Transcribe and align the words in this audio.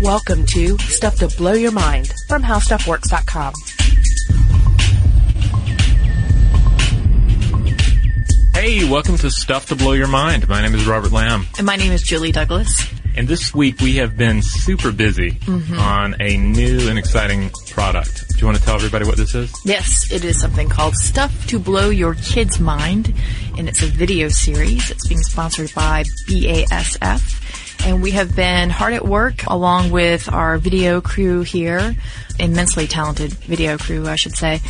Welcome 0.00 0.46
to 0.46 0.78
Stuff 0.78 1.16
to 1.16 1.28
Blow 1.36 1.52
Your 1.52 1.72
Mind 1.72 2.12
from 2.26 2.42
HowStuffWorks.com. 2.42 3.52
Hey, 8.54 8.88
welcome 8.88 9.16
to 9.18 9.30
Stuff 9.30 9.66
to 9.66 9.76
Blow 9.76 9.92
Your 9.92 10.06
Mind. 10.08 10.48
My 10.48 10.62
name 10.62 10.74
is 10.74 10.86
Robert 10.86 11.12
Lamb. 11.12 11.46
And 11.58 11.66
my 11.66 11.76
name 11.76 11.92
is 11.92 12.02
Julie 12.02 12.32
Douglas. 12.32 12.86
And 13.16 13.26
this 13.26 13.52
week 13.52 13.80
we 13.80 13.96
have 13.96 14.16
been 14.16 14.40
super 14.42 14.92
busy 14.92 15.32
Mm-hmm. 15.32 15.78
on 15.78 16.14
a 16.20 16.36
new 16.36 16.88
and 16.88 16.98
exciting 16.98 17.50
product. 17.70 18.28
Do 18.30 18.38
you 18.38 18.46
want 18.46 18.58
to 18.58 18.64
tell 18.64 18.76
everybody 18.76 19.04
what 19.04 19.16
this 19.16 19.34
is? 19.34 19.52
Yes, 19.64 20.10
it 20.12 20.24
is 20.24 20.40
something 20.40 20.68
called 20.68 20.94
Stuff 20.94 21.46
to 21.48 21.58
Blow 21.58 21.90
Your 21.90 22.14
Kid's 22.14 22.58
Mind, 22.60 23.12
and 23.58 23.68
it's 23.68 23.82
a 23.82 23.86
video 23.86 24.28
series. 24.28 24.90
It's 24.90 25.06
being 25.08 25.20
sponsored 25.22 25.72
by 25.74 26.04
BASF, 26.28 27.49
and 27.84 28.02
we 28.02 28.12
have 28.12 28.34
been 28.36 28.70
hard 28.70 28.92
at 28.92 29.04
work 29.04 29.46
along 29.46 29.90
with 29.90 30.32
our 30.32 30.58
video 30.58 31.00
crew 31.00 31.42
here, 31.42 31.96
immensely 32.38 32.86
talented 32.86 33.32
video 33.32 33.78
crew, 33.78 34.06
I 34.06 34.16
should 34.16 34.36
say. 34.36 34.60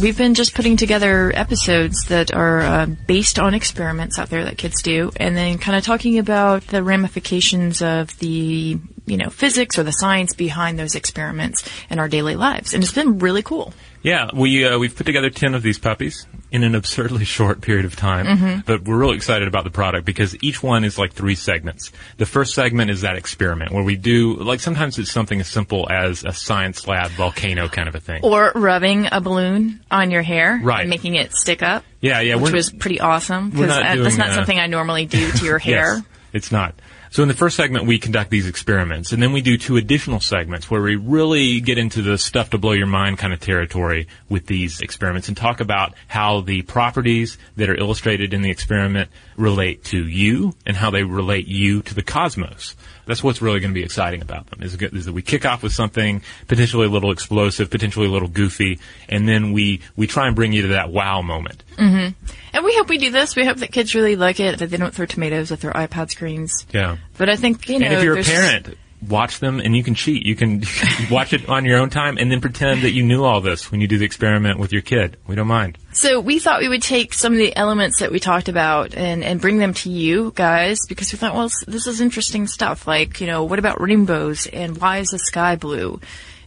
We've 0.00 0.16
been 0.16 0.34
just 0.34 0.54
putting 0.54 0.76
together 0.76 1.32
episodes 1.34 2.06
that 2.08 2.32
are 2.32 2.60
uh, 2.60 2.86
based 2.86 3.38
on 3.38 3.54
experiments 3.54 4.18
out 4.18 4.30
there 4.30 4.44
that 4.44 4.56
kids 4.56 4.80
do, 4.80 5.12
and 5.16 5.36
then 5.36 5.58
kind 5.58 5.76
of 5.76 5.84
talking 5.84 6.18
about 6.18 6.66
the 6.68 6.82
ramifications 6.82 7.82
of 7.82 8.16
the, 8.18 8.78
you 9.06 9.16
know, 9.16 9.28
physics 9.28 9.78
or 9.78 9.82
the 9.82 9.92
science 9.92 10.34
behind 10.34 10.78
those 10.78 10.94
experiments 10.94 11.68
in 11.90 11.98
our 11.98 12.08
daily 12.08 12.36
lives. 12.36 12.72
And 12.72 12.82
it's 12.82 12.92
been 12.92 13.18
really 13.18 13.42
cool. 13.42 13.74
Yeah, 14.02 14.30
we 14.34 14.64
uh, 14.66 14.78
we've 14.78 14.94
put 14.96 15.06
together 15.06 15.30
ten 15.30 15.54
of 15.54 15.62
these 15.62 15.78
puppies 15.78 16.26
in 16.50 16.64
an 16.64 16.74
absurdly 16.74 17.24
short 17.36 17.60
period 17.60 17.84
of 17.84 17.94
time, 17.94 18.26
Mm-hmm. 18.26 18.60
but 18.66 18.82
we're 18.84 18.96
really 18.98 19.14
excited 19.16 19.46
about 19.46 19.62
the 19.64 19.70
product 19.70 20.04
because 20.04 20.36
each 20.42 20.62
one 20.62 20.82
is 20.84 20.98
like 20.98 21.12
three 21.12 21.34
segments. 21.36 21.92
The 22.16 22.26
first 22.26 22.52
segment 22.54 22.90
is 22.90 23.02
that 23.02 23.16
experiment 23.16 23.70
where 23.72 23.84
we 23.84 23.94
do 23.96 24.34
like 24.34 24.58
sometimes 24.60 24.98
it's 24.98 25.10
something 25.12 25.38
as 25.40 25.46
simple 25.48 25.86
as 25.90 26.24
a 26.24 26.32
science 26.32 26.86
lab 26.88 27.12
volcano 27.12 27.68
kind 27.68 27.88
of 27.88 27.94
a 27.94 28.00
thing. 28.00 28.22
Or 28.24 28.50
rubbing 28.54 29.06
a 29.12 29.20
balloon 29.20 29.80
on 29.90 30.10
your 30.10 30.22
hair 30.22 30.58
Right. 30.62 30.80
and 30.80 30.90
making 30.90 31.14
it 31.14 31.32
stick 31.32 31.62
up. 31.62 31.84
Yeah, 32.00 32.20
yeah, 32.20 32.34
which 32.34 32.44
we're- 32.46 32.54
was 32.54 32.70
pretty 32.72 32.98
awesome 33.00 33.50
because 33.50 33.68
that's 33.68 34.16
not 34.16 34.30
uh, 34.30 34.34
something 34.34 34.58
I 34.58 34.66
normally 34.66 35.06
do 35.06 35.30
to 35.30 35.44
your 35.44 35.58
hair. 35.60 35.94
Yes, 35.96 36.02
it's 36.32 36.50
not. 36.52 36.74
So 37.12 37.20
in 37.20 37.28
the 37.28 37.34
first 37.34 37.56
segment, 37.56 37.84
we 37.84 37.98
conduct 37.98 38.30
these 38.30 38.48
experiments, 38.48 39.12
and 39.12 39.22
then 39.22 39.32
we 39.32 39.42
do 39.42 39.58
two 39.58 39.76
additional 39.76 40.18
segments 40.18 40.70
where 40.70 40.80
we 40.80 40.96
really 40.96 41.60
get 41.60 41.76
into 41.76 42.00
the 42.00 42.16
stuff 42.16 42.48
to 42.50 42.58
blow 42.58 42.72
your 42.72 42.86
mind 42.86 43.18
kind 43.18 43.34
of 43.34 43.40
territory 43.40 44.08
with 44.30 44.46
these 44.46 44.80
experiments 44.80 45.28
and 45.28 45.36
talk 45.36 45.60
about 45.60 45.92
how 46.08 46.40
the 46.40 46.62
properties 46.62 47.36
that 47.56 47.68
are 47.68 47.78
illustrated 47.78 48.32
in 48.32 48.40
the 48.40 48.50
experiment 48.50 49.10
relate 49.42 49.84
to 49.84 50.06
you 50.06 50.54
and 50.64 50.76
how 50.76 50.90
they 50.90 51.02
relate 51.02 51.46
you 51.46 51.82
to 51.82 51.94
the 51.94 52.02
cosmos. 52.02 52.76
That's 53.06 53.22
what's 53.22 53.42
really 53.42 53.58
going 53.58 53.72
to 53.72 53.74
be 53.74 53.82
exciting 53.82 54.22
about 54.22 54.46
them 54.46 54.62
is, 54.62 54.74
is 54.80 55.06
that 55.06 55.12
we 55.12 55.22
kick 55.22 55.44
off 55.44 55.62
with 55.62 55.72
something 55.72 56.22
potentially 56.46 56.86
a 56.86 56.88
little 56.88 57.10
explosive, 57.10 57.68
potentially 57.68 58.06
a 58.06 58.10
little 58.10 58.28
goofy, 58.28 58.78
and 59.08 59.28
then 59.28 59.52
we, 59.52 59.80
we 59.96 60.06
try 60.06 60.28
and 60.28 60.36
bring 60.36 60.52
you 60.52 60.62
to 60.62 60.68
that 60.68 60.90
wow 60.90 61.20
moment. 61.20 61.64
Mm-hmm. 61.76 62.14
And 62.52 62.64
we 62.64 62.74
hope 62.76 62.88
we 62.88 62.98
do 62.98 63.10
this. 63.10 63.34
We 63.34 63.44
hope 63.44 63.56
that 63.58 63.72
kids 63.72 63.94
really 63.94 64.14
like 64.14 64.38
it, 64.38 64.60
that 64.60 64.70
they 64.70 64.76
don't 64.76 64.94
throw 64.94 65.06
tomatoes 65.06 65.50
at 65.50 65.60
their 65.60 65.72
iPad 65.72 66.10
screens. 66.10 66.64
Yeah. 66.72 66.98
But 67.18 67.28
I 67.28 67.36
think, 67.36 67.68
you 67.68 67.80
know, 67.80 67.86
And 67.86 67.94
if 67.94 68.04
you're 68.04 68.18
a 68.18 68.22
parent, 68.22 68.78
watch 69.08 69.40
them 69.40 69.60
and 69.60 69.76
you 69.76 69.82
can 69.82 69.94
cheat. 69.94 70.24
You 70.24 70.34
can, 70.34 70.60
you 70.60 70.66
can 70.66 71.10
watch 71.10 71.32
it 71.32 71.48
on 71.48 71.64
your 71.64 71.78
own 71.78 71.90
time 71.90 72.18
and 72.18 72.30
then 72.30 72.40
pretend 72.40 72.82
that 72.82 72.92
you 72.92 73.02
knew 73.02 73.24
all 73.24 73.40
this 73.40 73.70
when 73.70 73.80
you 73.80 73.88
do 73.88 73.98
the 73.98 74.04
experiment 74.04 74.58
with 74.58 74.72
your 74.72 74.82
kid. 74.82 75.16
We 75.26 75.34
don't 75.34 75.48
mind. 75.48 75.78
So 75.92 76.20
we 76.20 76.38
thought 76.38 76.60
we 76.60 76.68
would 76.68 76.82
take 76.82 77.12
some 77.12 77.32
of 77.32 77.38
the 77.38 77.54
elements 77.56 77.98
that 78.00 78.12
we 78.12 78.20
talked 78.20 78.48
about 78.48 78.94
and, 78.94 79.22
and 79.22 79.40
bring 79.40 79.58
them 79.58 79.74
to 79.74 79.90
you 79.90 80.32
guys 80.34 80.78
because 80.88 81.12
we 81.12 81.18
thought, 81.18 81.34
well, 81.34 81.50
this 81.66 81.86
is 81.86 82.00
interesting 82.00 82.46
stuff. 82.46 82.86
Like, 82.86 83.20
you 83.20 83.26
know, 83.26 83.44
what 83.44 83.58
about 83.58 83.80
rainbows 83.80 84.46
and 84.46 84.80
why 84.80 84.98
is 84.98 85.08
the 85.08 85.18
sky 85.18 85.56
blue? 85.56 86.00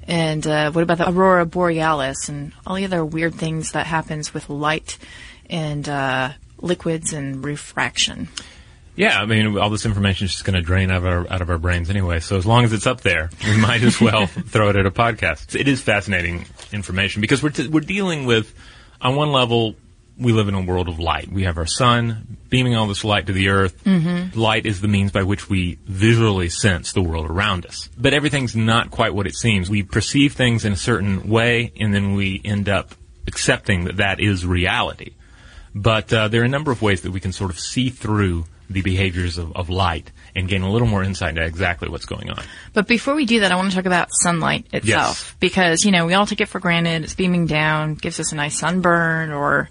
And 0.08 0.46
uh, 0.46 0.72
what 0.72 0.84
about 0.84 1.00
the 1.00 1.10
aurora 1.10 1.46
borealis 1.46 2.30
and 2.30 2.54
all 2.66 2.76
the 2.76 2.86
other 2.86 3.04
weird 3.04 3.36
things 3.36 3.72
that 3.72 3.88
happens 3.88 4.34
with 4.34 4.50
light 4.50 4.98
and 5.50 5.88
uh, 5.90 6.32
liquids 6.60 7.12
and 7.14 7.44
refraction? 7.44 8.30
Yeah, 8.96 9.20
I 9.20 9.26
mean, 9.26 9.58
all 9.58 9.70
this 9.70 9.86
information 9.86 10.26
is 10.26 10.32
just 10.32 10.46
going 10.46 10.56
to 10.56 10.62
drain 10.62 10.90
out 10.90 10.98
of, 10.98 11.06
our, 11.06 11.32
out 11.32 11.42
of 11.42 11.50
our 11.50 11.58
brains 11.58 11.90
anyway. 11.90 12.20
So 12.20 12.38
as 12.38 12.46
long 12.46 12.64
as 12.64 12.74
it's 12.74 12.88
up 12.88 13.02
there, 13.02 13.30
we 13.46 13.58
might 13.62 13.84
as 13.84 14.00
well 14.00 14.28
throw 14.28 14.70
it 14.70 14.76
at 14.76 14.86
a 14.86 14.92
podcast. 14.92 15.60
It 15.60 15.68
is 15.68 15.82
fascinating 15.82 16.46
information 16.72 17.22
because 17.22 17.44
we're, 17.44 17.50
t- 17.50 17.68
we're 17.68 17.82
dealing 17.82 18.26
with, 18.26 18.54
on 19.02 19.16
one 19.16 19.32
level, 19.32 19.76
we 20.18 20.32
live 20.32 20.48
in 20.48 20.54
a 20.54 20.62
world 20.62 20.88
of 20.88 20.98
light. 20.98 21.28
We 21.28 21.44
have 21.44 21.58
our 21.58 21.66
sun 21.66 22.38
beaming 22.50 22.76
all 22.76 22.88
this 22.88 23.04
light 23.04 23.28
to 23.28 23.34
the 23.34 23.50
earth. 23.50 23.84
Mm-hmm. 23.84 24.40
Light 24.40 24.66
is 24.66 24.80
the 24.80 24.88
means 24.88 25.12
by 25.12 25.24
which 25.24 25.50
we 25.50 25.78
visually 25.86 26.48
sense 26.48 26.94
the 26.94 27.02
world 27.02 27.30
around 27.30 27.66
us. 27.66 27.90
But 27.98 28.14
everything's 28.14 28.56
not 28.56 28.92
quite 28.92 29.14
what 29.14 29.28
it 29.28 29.36
seems. 29.36 29.70
We 29.70 29.84
perceive 29.84 30.34
things 30.34 30.64
in 30.64 30.72
a 30.72 30.78
certain 30.78 31.28
way 31.28 31.74
and 31.78 31.94
then 31.94 32.14
we 32.14 32.42
end 32.46 32.70
up 32.70 32.96
accepting 33.28 33.86
that 33.86 33.98
that 33.98 34.22
is 34.22 34.46
reality. 34.46 35.12
But 35.74 36.14
uh, 36.14 36.30
there 36.30 36.42
are 36.42 36.46
a 36.46 36.50
number 36.50 36.72
of 36.72 36.82
ways 36.82 37.02
that 37.02 37.12
we 37.12 37.20
can 37.20 37.34
sort 37.34 37.52
of 37.52 37.60
see 37.60 37.90
through 37.90 38.46
the 38.70 38.82
behaviors 38.82 39.38
of, 39.38 39.56
of 39.56 39.70
light 39.70 40.12
and 40.36 40.48
gain 40.48 40.62
a 40.62 40.72
little 40.72 40.88
more 40.88 41.04
insight 41.04 41.30
into 41.32 41.44
exactly 41.44 41.90
what's 41.90 42.06
going 42.06 42.30
on. 42.30 42.44
But 42.74 42.88
before 42.88 43.16
we 43.16 43.26
do 43.26 43.42
that, 43.42 43.52
I 43.52 43.56
want 43.56 43.70
to 43.70 43.76
talk 43.76 43.86
about 43.86 44.10
sunlight 44.12 44.66
itself. 44.74 45.36
Because, 45.40 45.86
you 45.86 45.92
know, 45.92 46.06
we 46.06 46.14
all 46.14 46.26
take 46.26 46.42
it 46.42 46.48
for 46.48 46.60
granted. 46.60 47.04
It's 47.04 47.16
beaming 47.16 47.46
down, 47.46 47.96
gives 47.96 48.20
us 48.20 48.32
a 48.32 48.36
nice 48.36 48.60
sunburn, 48.60 49.32
or, 49.32 49.70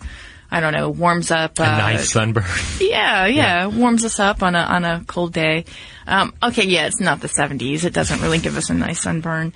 I 0.50 0.60
don't 0.60 0.72
know, 0.72 0.90
warms 0.90 1.30
up. 1.30 1.58
A 1.58 1.64
uh, 1.64 1.78
nice 1.78 2.10
sunburn. 2.10 2.44
Yeah, 2.80 3.26
yeah, 3.26 3.66
warms 3.66 4.04
us 4.04 4.20
up 4.20 4.42
on 4.42 4.54
a 4.54 4.60
on 4.60 4.84
a 4.84 5.04
cold 5.06 5.32
day. 5.32 5.64
Um, 6.06 6.32
okay, 6.42 6.64
yeah, 6.64 6.86
it's 6.86 7.00
not 7.00 7.20
the 7.20 7.28
70s. 7.28 7.84
It 7.84 7.92
doesn't 7.92 8.20
really 8.20 8.38
give 8.38 8.56
us 8.56 8.70
a 8.70 8.74
nice 8.74 9.00
sunburn. 9.00 9.52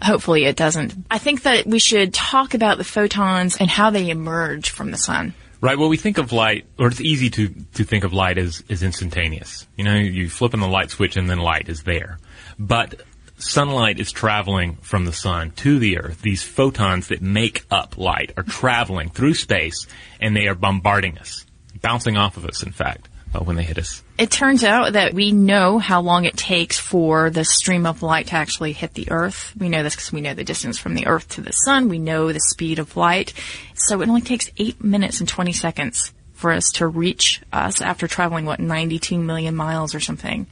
Hopefully, 0.00 0.44
it 0.44 0.56
doesn't. 0.56 0.94
I 1.10 1.18
think 1.18 1.42
that 1.42 1.66
we 1.66 1.78
should 1.78 2.14
talk 2.14 2.54
about 2.54 2.78
the 2.78 2.84
photons 2.84 3.56
and 3.56 3.68
how 3.68 3.90
they 3.90 4.10
emerge 4.10 4.70
from 4.70 4.90
the 4.90 4.96
sun. 4.96 5.34
Right. 5.60 5.76
Well, 5.76 5.88
we 5.88 5.96
think 5.96 6.18
of 6.18 6.30
light, 6.30 6.66
or 6.78 6.86
it's 6.86 7.00
easy 7.00 7.30
to, 7.30 7.48
to 7.74 7.84
think 7.84 8.04
of 8.04 8.12
light 8.12 8.38
as, 8.38 8.62
as 8.70 8.82
instantaneous. 8.84 9.66
You 9.76 9.84
know, 9.84 9.94
you 9.96 10.28
flip 10.30 10.54
on 10.54 10.60
the 10.60 10.68
light 10.68 10.90
switch 10.90 11.16
and 11.16 11.28
then 11.28 11.38
light 11.38 11.68
is 11.68 11.82
there. 11.82 12.18
But 12.58 13.02
sunlight 13.38 13.98
is 13.98 14.12
traveling 14.12 14.76
from 14.76 15.04
the 15.04 15.12
sun 15.12 15.50
to 15.52 15.78
the 15.80 15.98
earth. 15.98 16.22
These 16.22 16.44
photons 16.44 17.08
that 17.08 17.22
make 17.22 17.64
up 17.70 17.98
light 17.98 18.32
are 18.36 18.44
traveling 18.44 19.10
through 19.10 19.34
space 19.34 19.86
and 20.20 20.36
they 20.36 20.46
are 20.46 20.54
bombarding 20.54 21.18
us, 21.18 21.44
bouncing 21.80 22.16
off 22.16 22.36
of 22.36 22.46
us, 22.46 22.62
in 22.62 22.70
fact, 22.70 23.08
uh, 23.34 23.40
when 23.40 23.56
they 23.56 23.62
hit 23.62 23.78
us. 23.78 24.02
It 24.16 24.30
turns 24.30 24.64
out 24.64 24.94
that 24.94 25.14
we 25.14 25.32
know 25.32 25.78
how 25.78 26.00
long 26.00 26.24
it 26.24 26.36
takes 26.36 26.78
for 26.78 27.30
the 27.30 27.44
stream 27.44 27.86
of 27.86 28.02
light 28.02 28.28
to 28.28 28.34
actually 28.34 28.72
hit 28.72 28.94
the 28.94 29.10
Earth. 29.10 29.52
We 29.58 29.68
know 29.68 29.82
this 29.82 29.94
because 29.94 30.12
we 30.12 30.20
know 30.20 30.34
the 30.34 30.44
distance 30.44 30.78
from 30.78 30.94
the 30.94 31.06
Earth 31.06 31.28
to 31.30 31.40
the 31.40 31.52
Sun. 31.52 31.88
We 31.88 31.98
know 31.98 32.32
the 32.32 32.40
speed 32.40 32.78
of 32.78 32.96
light. 32.96 33.32
So 33.74 34.00
it 34.00 34.08
only 34.08 34.22
takes 34.22 34.50
8 34.56 34.82
minutes 34.82 35.20
and 35.20 35.28
20 35.28 35.52
seconds 35.52 36.12
for 36.32 36.52
us 36.52 36.70
to 36.72 36.86
reach 36.86 37.42
us 37.52 37.80
after 37.80 38.06
traveling, 38.06 38.44
what, 38.44 38.60
92 38.60 39.18
million 39.18 39.54
miles 39.56 39.94
or 39.94 40.00
something. 40.00 40.46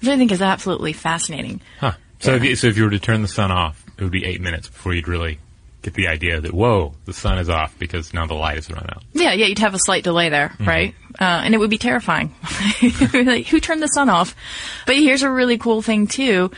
Which 0.00 0.08
I 0.08 0.16
think 0.16 0.32
is 0.32 0.42
absolutely 0.42 0.92
fascinating. 0.92 1.60
Huh. 1.80 1.92
So, 2.18 2.34
if 2.34 2.44
you, 2.44 2.54
so 2.54 2.68
if 2.68 2.76
you 2.76 2.84
were 2.84 2.90
to 2.90 3.00
turn 3.00 3.22
the 3.22 3.28
sun 3.28 3.50
off, 3.50 3.84
it 3.96 4.02
would 4.02 4.12
be 4.12 4.24
eight 4.24 4.40
minutes 4.40 4.68
before 4.68 4.94
you'd 4.94 5.08
really 5.08 5.38
get 5.82 5.94
the 5.94 6.06
idea 6.08 6.40
that, 6.40 6.52
whoa, 6.52 6.94
the 7.04 7.12
sun 7.12 7.38
is 7.38 7.48
off 7.48 7.76
because 7.78 8.14
now 8.14 8.26
the 8.26 8.34
light 8.34 8.54
has 8.54 8.70
run 8.70 8.86
out. 8.88 9.02
Yeah, 9.12 9.32
yeah, 9.32 9.46
you'd 9.46 9.58
have 9.58 9.74
a 9.74 9.78
slight 9.78 10.04
delay 10.04 10.28
there, 10.28 10.54
right? 10.60 10.94
Uh, 11.20 11.42
and 11.44 11.54
it 11.54 11.58
would 11.58 11.70
be 11.70 11.78
terrifying. 11.78 12.34
like, 13.12 13.46
who 13.46 13.60
turned 13.60 13.82
the 13.82 13.88
sun 13.88 14.08
off? 14.08 14.34
But 14.86 14.96
here's 14.96 15.22
a 15.22 15.30
really 15.30 15.58
cool 15.58 15.82
thing 15.82 16.06
too, 16.06 16.50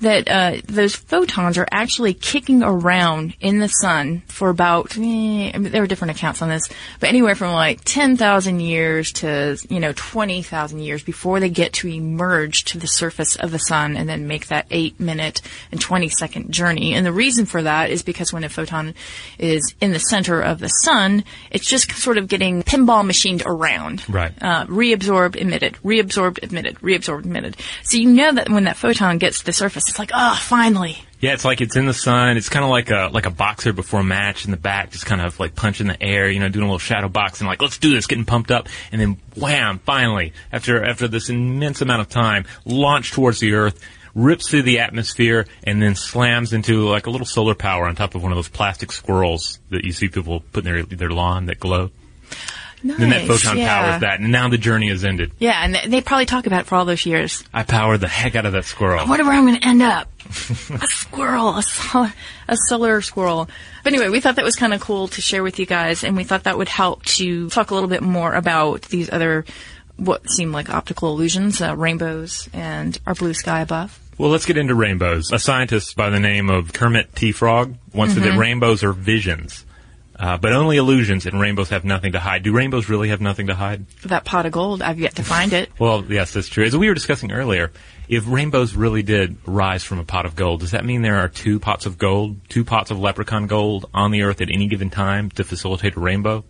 that 0.00 0.28
uh, 0.28 0.60
those 0.66 0.94
photons 0.94 1.56
are 1.56 1.66
actually 1.70 2.14
kicking 2.14 2.62
around 2.62 3.34
in 3.40 3.58
the 3.58 3.68
sun 3.68 4.22
for 4.26 4.50
about. 4.50 4.96
Eh, 4.98 5.52
there 5.56 5.82
are 5.82 5.86
different 5.86 6.16
accounts 6.16 6.42
on 6.42 6.48
this, 6.48 6.68
but 7.00 7.08
anywhere 7.08 7.34
from 7.34 7.52
like 7.52 7.80
ten 7.84 8.16
thousand 8.16 8.60
years 8.60 9.12
to 9.12 9.56
you 9.68 9.80
know 9.80 9.92
twenty 9.94 10.42
thousand 10.42 10.80
years 10.80 11.02
before 11.02 11.40
they 11.40 11.48
get 11.48 11.72
to 11.74 11.88
emerge 11.88 12.64
to 12.64 12.78
the 12.78 12.86
surface 12.86 13.36
of 13.36 13.50
the 13.50 13.58
sun 13.58 13.96
and 13.96 14.08
then 14.08 14.26
make 14.26 14.48
that 14.48 14.66
eight 14.70 14.98
minute 15.00 15.40
and 15.70 15.80
twenty 15.80 16.08
second 16.08 16.52
journey. 16.52 16.94
And 16.94 17.06
the 17.06 17.12
reason 17.12 17.46
for 17.46 17.62
that 17.62 17.90
is 17.90 18.02
because 18.02 18.32
when 18.32 18.44
a 18.44 18.48
photon 18.48 18.94
is 19.38 19.74
in 19.80 19.92
the 19.92 19.98
center 19.98 20.40
of 20.40 20.58
the 20.58 20.68
sun, 20.68 21.24
it's 21.50 21.66
just 21.66 21.90
sort 21.92 22.18
of 22.18 22.28
getting 22.28 22.62
pinball 22.62 23.06
machined 23.06 23.42
around. 23.46 24.01
Right. 24.08 24.32
Uh, 24.40 24.66
reabsorbed, 24.66 25.36
emitted, 25.36 25.74
reabsorbed, 25.84 26.38
emitted, 26.42 26.76
reabsorbed, 26.76 27.24
emitted. 27.24 27.56
So 27.84 27.98
you 27.98 28.08
know 28.08 28.32
that 28.32 28.48
when 28.48 28.64
that 28.64 28.76
photon 28.76 29.18
gets 29.18 29.40
to 29.40 29.46
the 29.46 29.52
surface, 29.52 29.84
it's 29.88 29.98
like, 29.98 30.10
ah, 30.12 30.40
finally. 30.42 30.98
Yeah, 31.20 31.34
it's 31.34 31.44
like 31.44 31.60
it's 31.60 31.76
in 31.76 31.86
the 31.86 31.94
sun. 31.94 32.36
It's 32.36 32.48
kind 32.48 32.64
of 32.64 32.70
like 32.70 32.90
a 32.90 33.08
like 33.12 33.26
a 33.26 33.30
boxer 33.30 33.72
before 33.72 34.00
a 34.00 34.04
match 34.04 34.44
in 34.44 34.50
the 34.50 34.56
back, 34.56 34.90
just 34.90 35.06
kind 35.06 35.20
of 35.20 35.38
like 35.38 35.54
punching 35.54 35.86
the 35.86 36.02
air, 36.02 36.28
you 36.28 36.40
know, 36.40 36.48
doing 36.48 36.64
a 36.64 36.66
little 36.66 36.80
shadow 36.80 37.08
boxing, 37.08 37.46
like 37.46 37.62
let's 37.62 37.78
do 37.78 37.94
this, 37.94 38.08
getting 38.08 38.24
pumped 38.24 38.50
up, 38.50 38.68
and 38.90 39.00
then 39.00 39.16
wham, 39.36 39.78
finally, 39.78 40.32
after 40.50 40.84
after 40.84 41.06
this 41.06 41.30
immense 41.30 41.80
amount 41.80 42.00
of 42.00 42.08
time, 42.08 42.44
launch 42.64 43.12
towards 43.12 43.38
the 43.38 43.54
Earth, 43.54 43.78
rips 44.16 44.48
through 44.48 44.62
the 44.62 44.80
atmosphere, 44.80 45.46
and 45.62 45.80
then 45.80 45.94
slams 45.94 46.52
into 46.52 46.88
like 46.88 47.06
a 47.06 47.10
little 47.10 47.26
solar 47.26 47.54
power 47.54 47.86
on 47.86 47.94
top 47.94 48.16
of 48.16 48.22
one 48.24 48.32
of 48.32 48.36
those 48.36 48.48
plastic 48.48 48.90
squirrels 48.90 49.60
that 49.70 49.84
you 49.84 49.92
see 49.92 50.08
people 50.08 50.40
put 50.52 50.66
in 50.66 50.72
their 50.72 50.82
their 50.82 51.10
lawn 51.10 51.46
that 51.46 51.60
glow. 51.60 51.92
Then 52.84 53.10
that 53.10 53.26
Nice, 53.26 53.28
photon 53.28 53.58
yeah. 53.58 53.80
powers 53.80 54.00
that, 54.00 54.20
and 54.20 54.32
now 54.32 54.48
the 54.48 54.58
journey 54.58 54.88
is 54.88 55.04
ended. 55.04 55.32
Yeah, 55.38 55.62
and 55.62 55.92
they, 55.92 56.00
probably 56.00 56.26
talk 56.26 56.46
about 56.46 56.62
it 56.62 56.66
for 56.66 56.74
all 56.74 56.84
those 56.84 57.06
years. 57.06 57.44
I 57.54 57.62
powered 57.62 58.00
the 58.00 58.08
heck 58.08 58.34
out 58.34 58.44
of 58.44 58.52
that 58.52 58.64
squirrel. 58.64 59.00
I 59.00 59.04
wonder 59.08 59.24
where 59.24 59.34
I'm 59.34 59.46
going 59.46 59.60
to 59.60 59.66
end 59.66 59.82
up. 59.82 60.08
a 60.26 60.86
squirrel, 60.86 61.56
a, 61.56 61.62
sol- 61.62 62.08
a 62.48 62.56
solar 62.68 63.00
squirrel. 63.00 63.48
But 63.84 63.92
anyway, 63.92 64.08
we 64.08 64.20
thought 64.20 64.36
that 64.36 64.44
was 64.44 64.56
kind 64.56 64.74
of 64.74 64.80
cool 64.80 65.08
to 65.08 65.20
share 65.20 65.42
with 65.42 65.58
you 65.58 65.66
guys, 65.66 66.04
and 66.04 66.16
we 66.16 66.24
thought 66.24 66.44
that 66.44 66.58
would 66.58 66.68
help 66.68 67.04
to 67.04 67.48
talk 67.50 67.70
a 67.70 67.74
little 67.74 67.88
bit 67.88 68.02
more 68.02 68.32
about 68.34 68.82
these 68.82 69.10
other, 69.12 69.44
what 69.96 70.28
seem 70.30 70.52
like 70.52 70.70
optical 70.70 71.10
illusions, 71.10 71.60
uh, 71.60 71.76
rainbows, 71.76 72.48
and 72.52 72.98
our 73.06 73.14
blue 73.14 73.34
sky 73.34 73.60
above. 73.60 73.98
Well, 74.18 74.30
let's 74.30 74.44
get 74.46 74.56
into 74.56 74.74
rainbows. 74.74 75.32
A 75.32 75.38
scientist 75.38 75.96
by 75.96 76.10
the 76.10 76.20
name 76.20 76.50
of 76.50 76.72
Kermit 76.72 77.14
T. 77.16 77.32
Frog 77.32 77.74
once 77.92 78.14
said 78.14 78.22
that 78.22 78.38
rainbows 78.38 78.84
are 78.84 78.92
visions, 78.92 79.64
uh, 80.22 80.36
but 80.38 80.52
only 80.52 80.76
illusions, 80.76 81.26
and 81.26 81.40
rainbows 81.40 81.70
have 81.70 81.84
nothing 81.84 82.12
to 82.12 82.20
hide. 82.20 82.44
Do 82.44 82.52
rainbows 82.52 82.88
really 82.88 83.08
have 83.08 83.20
nothing 83.20 83.48
to 83.48 83.54
hide? 83.54 83.86
That 84.04 84.24
pot 84.24 84.46
of 84.46 84.52
gold, 84.52 84.80
I've 84.80 85.00
yet 85.00 85.16
to 85.16 85.24
find 85.24 85.52
it. 85.52 85.68
Well, 85.80 86.04
yes, 86.08 86.32
that's 86.32 86.46
true. 86.48 86.64
As 86.64 86.76
we 86.76 86.86
were 86.88 86.94
discussing 86.94 87.32
earlier, 87.32 87.72
if 88.08 88.24
rainbows 88.28 88.74
really 88.74 89.02
did 89.02 89.36
rise 89.46 89.82
from 89.82 89.98
a 89.98 90.04
pot 90.04 90.24
of 90.24 90.36
gold, 90.36 90.60
does 90.60 90.70
that 90.70 90.84
mean 90.84 91.02
there 91.02 91.18
are 91.18 91.28
two 91.28 91.58
pots 91.58 91.86
of 91.86 91.98
gold, 91.98 92.36
two 92.48 92.64
pots 92.64 92.92
of 92.92 93.00
leprechaun 93.00 93.48
gold 93.48 93.90
on 93.92 94.12
the 94.12 94.22
earth 94.22 94.40
at 94.40 94.48
any 94.48 94.68
given 94.68 94.90
time 94.90 95.28
to 95.32 95.42
facilitate 95.44 95.96
a 95.96 96.00
rainbow? 96.00 96.44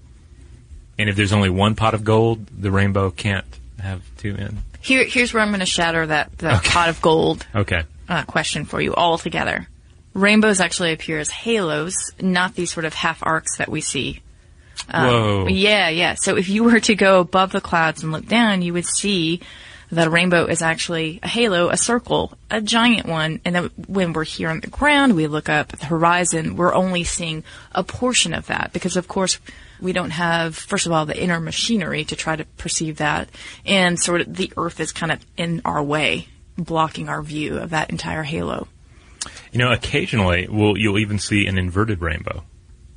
And 0.99 1.09
if 1.09 1.17
there's 1.17 1.33
only 1.33 1.49
one 1.49 1.75
pot 1.75 1.95
of 1.95 2.05
gold, 2.05 2.47
the 2.49 2.71
rainbow 2.71 3.11
can't 3.11 3.47
have 3.81 4.03
two 4.19 4.35
in? 4.37 4.59
Here, 4.83 5.05
here's 5.07 5.33
where 5.33 5.43
I'm 5.43 5.49
going 5.49 5.61
to 5.61 5.67
shatter 5.67 6.07
that, 6.07 6.37
that 6.39 6.63
pot 6.65 6.91
of 6.91 7.01
gold 7.01 7.47
Okay. 7.55 7.85
uh, 8.09 8.25
question 8.25 8.67
for 8.67 8.81
you 8.83 8.95
altogether. 8.95 9.67
Rainbows 10.15 10.61
actually 10.61 10.93
appear 10.93 11.19
as 11.19 11.31
halos, 11.31 11.95
not 12.21 12.55
these 12.55 12.73
sort 12.73 12.85
of 12.85 12.95
half 12.95 13.23
arcs 13.23 13.57
that 13.59 13.69
we 13.69 13.81
see. 13.81 14.21
Um, 14.89 15.07
Whoa. 15.07 15.47
Yeah, 15.49 15.89
yeah. 15.89 16.15
So 16.15 16.37
if 16.37 16.49
you 16.49 16.65
were 16.65 16.81
to 16.81 16.95
go 16.95 17.21
above 17.21 17.53
the 17.53 17.61
clouds 17.61 18.03
and 18.03 18.13
look 18.13 18.27
down, 18.27 18.63
you 18.63 18.73
would 18.73 18.87
see 18.87 19.41
that 19.93 20.07
a 20.07 20.11
rainbow 20.11 20.47
is 20.47 20.63
actually 20.63 21.21
a 21.23 21.29
halo, 21.29 21.69
a 21.69 21.77
circle, 21.77 22.33
a 22.51 22.63
giant 22.63 23.07
one. 23.07 23.41
And 23.45 23.55
then 23.55 23.71
when 23.87 24.15
we're 24.15 24.25
here 24.25 24.49
on 24.49 24.61
the 24.61 24.69
ground, 24.69 25.15
we 25.15 25.27
look 25.27 25.51
up 25.51 25.75
at 25.75 25.81
the 25.81 25.87
horizon, 25.87 26.57
we're 26.57 26.75
only 26.75 27.05
seeing 27.05 27.45
a 27.73 27.85
portion 27.85 28.33
of 28.33 28.47
that 28.47 28.73
because, 28.73 28.97
of 28.97 29.07
course, 29.07 29.39
we 29.83 29.93
don't 29.93 30.11
have, 30.11 30.57
first 30.57 30.87
of 30.87 30.93
all, 30.93 31.05
the 31.05 31.21
inner 31.21 31.41
machinery 31.41 32.05
to 32.07 32.17
try 32.17 32.37
to 32.37 32.45
perceive 32.57 32.97
that. 32.99 33.29
And 33.67 34.01
sort 34.01 34.23
of 34.23 34.35
the 34.35 34.51
earth 34.57 34.81
is 34.81 34.93
kind 34.93 35.13
of 35.13 35.21
in 35.37 35.61
our 35.67 35.83
way, 35.83 36.29
blocking 36.57 37.11
our 37.11 37.21
view 37.21 37.59
of 37.59 37.71
that 37.71 37.91
entire 37.91 38.23
halo. 38.23 38.69
You 39.53 39.59
know, 39.59 39.73
occasionally 39.73 40.49
we'll, 40.49 40.77
you'll 40.77 40.99
even 40.99 41.19
see 41.19 41.47
an 41.47 41.59
inverted 41.59 42.01
rainbow. 42.01 42.45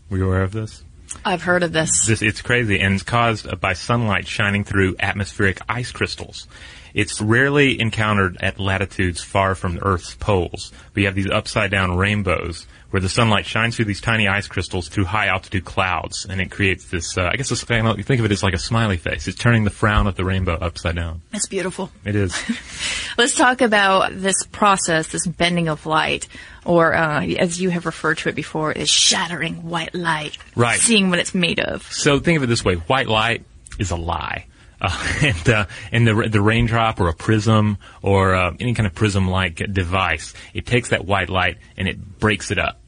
Were 0.10 0.18
you 0.18 0.26
aware 0.26 0.44
of 0.44 0.52
this? 0.52 0.84
I've 1.24 1.44
heard 1.44 1.64
of 1.64 1.72
this. 1.72 2.06
This 2.06 2.22
it's 2.22 2.42
crazy, 2.42 2.80
and 2.80 2.96
it's 2.96 3.04
caused 3.04 3.60
by 3.60 3.74
sunlight 3.74 4.28
shining 4.28 4.64
through 4.64 4.96
atmospheric 5.00 5.60
ice 5.70 5.92
crystals. 5.92 6.48
It's 6.96 7.20
rarely 7.20 7.80
encountered 7.82 8.38
at 8.40 8.58
latitudes 8.58 9.22
far 9.22 9.54
from 9.54 9.76
the 9.76 9.86
Earth's 9.86 10.16
poles. 10.16 10.72
But 10.94 11.02
you 11.02 11.06
have 11.08 11.16
these 11.16 11.30
upside 11.30 11.70
down 11.70 11.98
rainbows 11.98 12.66
where 12.90 13.02
the 13.02 13.10
sunlight 13.10 13.46
shines 13.46 13.76
through 13.76 13.84
these 13.84 14.00
tiny 14.00 14.30
ice 14.30 14.48
crystals 14.48 14.88
through 14.88 15.04
high 15.04 15.28
altitude 15.28 15.66
clouds, 15.66 16.26
and 16.30 16.40
it 16.40 16.50
creates 16.50 16.86
this. 16.86 17.18
Uh, 17.18 17.30
I 17.30 17.36
guess 17.36 17.50
this, 17.50 17.66
you 17.70 18.04
think 18.04 18.20
of 18.20 18.26
it 18.26 18.32
as 18.32 18.42
like 18.42 18.54
a 18.54 18.58
smiley 18.58 18.96
face. 18.96 19.28
It's 19.28 19.38
turning 19.38 19.66
the 19.66 19.72
frown 19.72 20.08
of 20.08 20.16
the 20.16 20.24
rainbow 20.24 20.54
upside 20.54 20.96
down. 20.96 21.22
It's 21.34 21.48
beautiful. 21.48 21.92
It 22.06 22.16
is. 22.16 22.34
Let's 23.18 23.36
talk 23.36 23.60
about 23.60 24.14
this 24.14 24.46
process, 24.46 25.10
this 25.10 25.28
bending 25.28 25.68
of 25.68 25.86
light, 25.86 26.30
or 26.64 26.96
uh, 26.96 27.26
as 27.26 27.60
you 27.60 27.72
have 27.72 27.86
referred 27.86 28.20
to 28.20 28.30
it 28.30 28.36
before, 28.36 28.72
is 28.72 28.90
shattering 28.90 29.68
white 29.68 29.94
light. 29.94 30.38
Right. 30.56 30.80
Seeing 30.80 31.10
what 31.10 31.20
it's 31.20 31.36
made 31.36 31.60
of. 31.60 31.84
So 31.92 32.20
think 32.20 32.38
of 32.38 32.44
it 32.44 32.48
this 32.48 32.64
way: 32.64 32.76
white 32.76 33.10
light 33.10 33.44
is 33.78 33.92
a 33.92 33.98
lie, 33.98 34.46
uh, 34.82 35.18
and 35.22 35.50
uh, 35.50 35.66
and 35.92 36.08
the 36.08 36.28
the 36.30 36.42
raindrop 36.42 37.00
or 37.00 37.10
a 37.10 37.14
prism 37.14 37.78
or 38.02 38.36
uh, 38.36 38.52
any 38.60 38.74
kind 38.74 38.88
of 38.88 38.94
prism-like 38.94 39.62
device, 39.72 40.34
it 40.54 40.66
takes 40.66 40.90
that 40.90 41.06
white 41.06 41.30
light 41.30 41.58
and 41.78 41.88
it 41.88 42.20
breaks 42.20 42.52
it 42.52 42.60
up. 42.60 42.80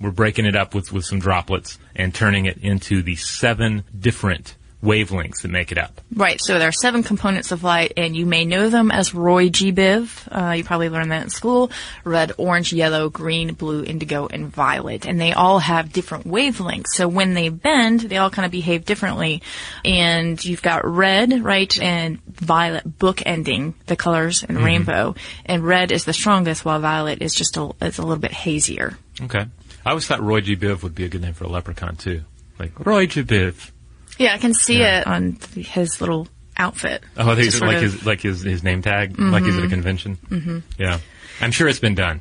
We're 0.00 0.10
breaking 0.10 0.46
it 0.46 0.56
up 0.56 0.74
with 0.74 0.92
with 0.92 1.04
some 1.04 1.18
droplets 1.18 1.78
and 1.94 2.14
turning 2.14 2.46
it 2.46 2.58
into 2.58 3.02
the 3.02 3.16
seven 3.16 3.84
different 3.98 4.56
wavelengths 4.86 5.42
that 5.42 5.50
make 5.50 5.72
it 5.72 5.78
up. 5.78 6.00
Right. 6.14 6.38
So 6.40 6.58
there 6.58 6.68
are 6.68 6.72
seven 6.72 7.02
components 7.02 7.50
of 7.50 7.64
light, 7.64 7.92
and 7.96 8.16
you 8.16 8.24
may 8.24 8.44
know 8.44 8.70
them 8.70 8.90
as 8.90 9.12
Roy 9.12 9.48
G. 9.48 9.72
Biv. 9.72 10.28
Uh, 10.30 10.52
you 10.54 10.64
probably 10.64 10.88
learned 10.88 11.10
that 11.10 11.24
in 11.24 11.30
school. 11.30 11.70
Red, 12.04 12.32
orange, 12.38 12.72
yellow, 12.72 13.10
green, 13.10 13.54
blue, 13.54 13.82
indigo, 13.82 14.28
and 14.28 14.46
violet. 14.46 15.06
And 15.06 15.20
they 15.20 15.32
all 15.32 15.58
have 15.58 15.92
different 15.92 16.24
wavelengths. 16.26 16.94
So 16.94 17.08
when 17.08 17.34
they 17.34 17.48
bend, 17.48 18.00
they 18.00 18.16
all 18.16 18.30
kind 18.30 18.46
of 18.46 18.52
behave 18.52 18.84
differently. 18.84 19.42
And 19.84 20.42
you've 20.44 20.62
got 20.62 20.86
red, 20.86 21.44
right, 21.44 21.78
and 21.82 22.22
violet 22.26 22.98
bookending 22.98 23.74
the 23.86 23.96
colors 23.96 24.44
in 24.44 24.54
the 24.54 24.62
rainbow. 24.62 25.14
And 25.44 25.64
red 25.64 25.90
is 25.90 26.04
the 26.04 26.12
strongest, 26.12 26.64
while 26.64 26.80
violet 26.80 27.20
is 27.20 27.34
just 27.34 27.56
a, 27.56 27.72
is 27.80 27.98
a 27.98 28.02
little 28.02 28.22
bit 28.22 28.32
hazier. 28.32 28.96
Okay. 29.20 29.44
I 29.84 29.90
always 29.90 30.06
thought 30.06 30.22
Roy 30.22 30.40
G. 30.40 30.56
Biv 30.56 30.82
would 30.82 30.94
be 30.94 31.04
a 31.04 31.08
good 31.08 31.22
name 31.22 31.34
for 31.34 31.44
a 31.44 31.48
leprechaun 31.48 31.96
too, 31.96 32.22
like 32.58 32.72
Roy 32.84 33.06
G. 33.06 33.22
Biv. 33.22 33.70
Yeah, 34.18 34.34
I 34.34 34.38
can 34.38 34.54
see 34.54 34.78
Yeah. 34.78 35.00
it 35.00 35.06
on 35.06 35.38
his 35.56 36.00
little 36.00 36.28
outfit. 36.56 37.02
Oh, 37.16 37.30
I 37.30 37.34
think 37.34 37.48
it's 37.48 37.60
like 37.60 37.76
of- 37.76 37.82
his 37.82 38.06
like 38.06 38.20
his 38.20 38.42
his 38.42 38.62
name 38.62 38.82
tag, 38.82 39.18
like 39.18 39.44
he's 39.44 39.56
at 39.56 39.64
a 39.64 39.68
convention. 39.68 40.16
Mm-hmm. 40.30 40.58
Yeah, 40.78 40.98
I'm 41.40 41.50
sure 41.52 41.68
it's 41.68 41.78
been 41.80 41.94
done. 41.94 42.20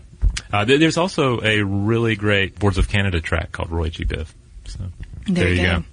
Uh, 0.52 0.66
there- 0.66 0.78
there's 0.78 0.98
also 0.98 1.42
a 1.42 1.62
really 1.64 2.16
great 2.16 2.60
Boards 2.60 2.78
of 2.78 2.90
Canada 2.90 3.22
track 3.22 3.52
called 3.52 3.72
Roy 3.72 3.90
G. 3.90 4.04
Biv. 4.06 4.28
So 4.66 4.80
There, 5.28 5.50
you 5.54 5.62
go. 5.62 5.80
go. 5.80 5.84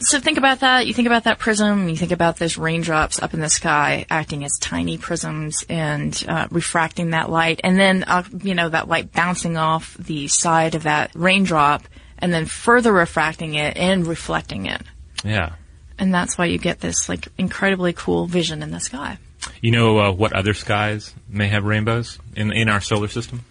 So 0.00 0.20
think 0.20 0.36
about 0.36 0.60
that. 0.60 0.86
You 0.86 0.92
think 0.92 1.06
about 1.06 1.24
that 1.24 1.38
prism. 1.38 1.88
You 1.88 1.96
think 1.96 2.12
about 2.12 2.36
those 2.36 2.58
raindrops 2.58 3.22
up 3.22 3.32
in 3.32 3.40
the 3.40 3.48
sky 3.48 4.04
acting 4.10 4.44
as 4.44 4.58
tiny 4.60 4.98
prisms 4.98 5.64
and 5.70 6.22
uh, 6.28 6.48
refracting 6.50 7.10
that 7.10 7.30
light, 7.30 7.60
and 7.64 7.78
then 7.78 8.04
uh, 8.06 8.24
you 8.42 8.54
know 8.54 8.68
that 8.68 8.88
light 8.88 9.12
bouncing 9.12 9.56
off 9.56 9.96
the 9.98 10.28
side 10.28 10.74
of 10.74 10.82
that 10.82 11.10
raindrop, 11.14 11.84
and 12.18 12.34
then 12.34 12.44
further 12.44 12.92
refracting 12.92 13.54
it 13.54 13.78
and 13.78 14.06
reflecting 14.06 14.66
it. 14.66 14.82
Yeah. 15.24 15.54
And 15.98 16.12
that's 16.12 16.36
why 16.36 16.46
you 16.46 16.58
get 16.58 16.80
this 16.80 17.08
like 17.08 17.28
incredibly 17.38 17.92
cool 17.92 18.26
vision 18.26 18.62
in 18.62 18.70
the 18.70 18.80
sky. 18.80 19.18
You 19.60 19.70
know 19.70 19.98
uh, 19.98 20.12
what 20.12 20.32
other 20.32 20.54
skies 20.54 21.14
may 21.28 21.48
have 21.48 21.64
rainbows 21.64 22.18
in 22.36 22.52
in 22.52 22.68
our 22.68 22.80
solar 22.80 23.08
system? 23.08 23.44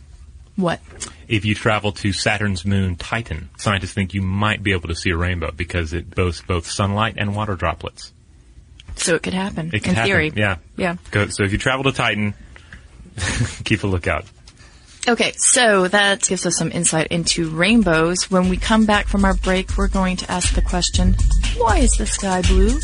What? 0.56 0.80
If 1.28 1.46
you 1.46 1.56
travel 1.56 1.94
to 1.94 2.14
Saturn's 2.14 2.64
moon 2.66 2.96
Titan, 2.96 3.50
scientists 3.58 3.94
think 3.94 4.14
you 4.14 4.22
might 4.22 4.62
be 4.62 4.74
able 4.74 4.90
to 4.90 4.96
see 4.96 5.10
a 5.10 5.18
rainbow 5.18 5.52
because 5.52 5.94
it 5.94 6.14
boasts 6.14 6.42
both 6.46 6.70
sunlight 6.70 7.16
and 7.18 7.36
water 7.36 7.56
droplets. 7.56 8.12
So 8.96 9.16
it 9.16 9.24
could 9.24 9.34
happen 9.34 9.68
It 9.74 9.80
could 9.80 9.90
in 9.90 9.96
happen. 9.96 10.10
theory. 10.10 10.32
Yeah. 10.36 10.58
Yeah. 10.78 10.98
Go, 11.10 11.28
so 11.30 11.44
if 11.44 11.52
you 11.52 11.58
travel 11.58 11.86
to 11.86 11.92
Titan, 11.92 12.36
keep 13.64 13.84
a 13.84 13.88
lookout. 13.88 14.26
Okay, 15.08 15.34
so 15.36 15.88
that 15.90 16.22
gives 16.22 16.46
us 16.46 16.56
some 16.58 16.72
insight 16.72 17.08
into 17.08 17.50
rainbows. 17.50 18.30
When 18.32 18.48
we 18.50 18.56
come 18.58 18.86
back 18.86 19.08
from 19.08 19.26
our 19.26 19.34
break, 19.34 19.76
we're 19.78 19.88
going 19.90 20.18
to 20.18 20.32
ask 20.32 20.54
the 20.54 20.62
question, 20.62 21.16
why 21.58 21.80
is 21.80 21.92
the 21.98 22.06
sky 22.06 22.42
blue? 22.42 22.80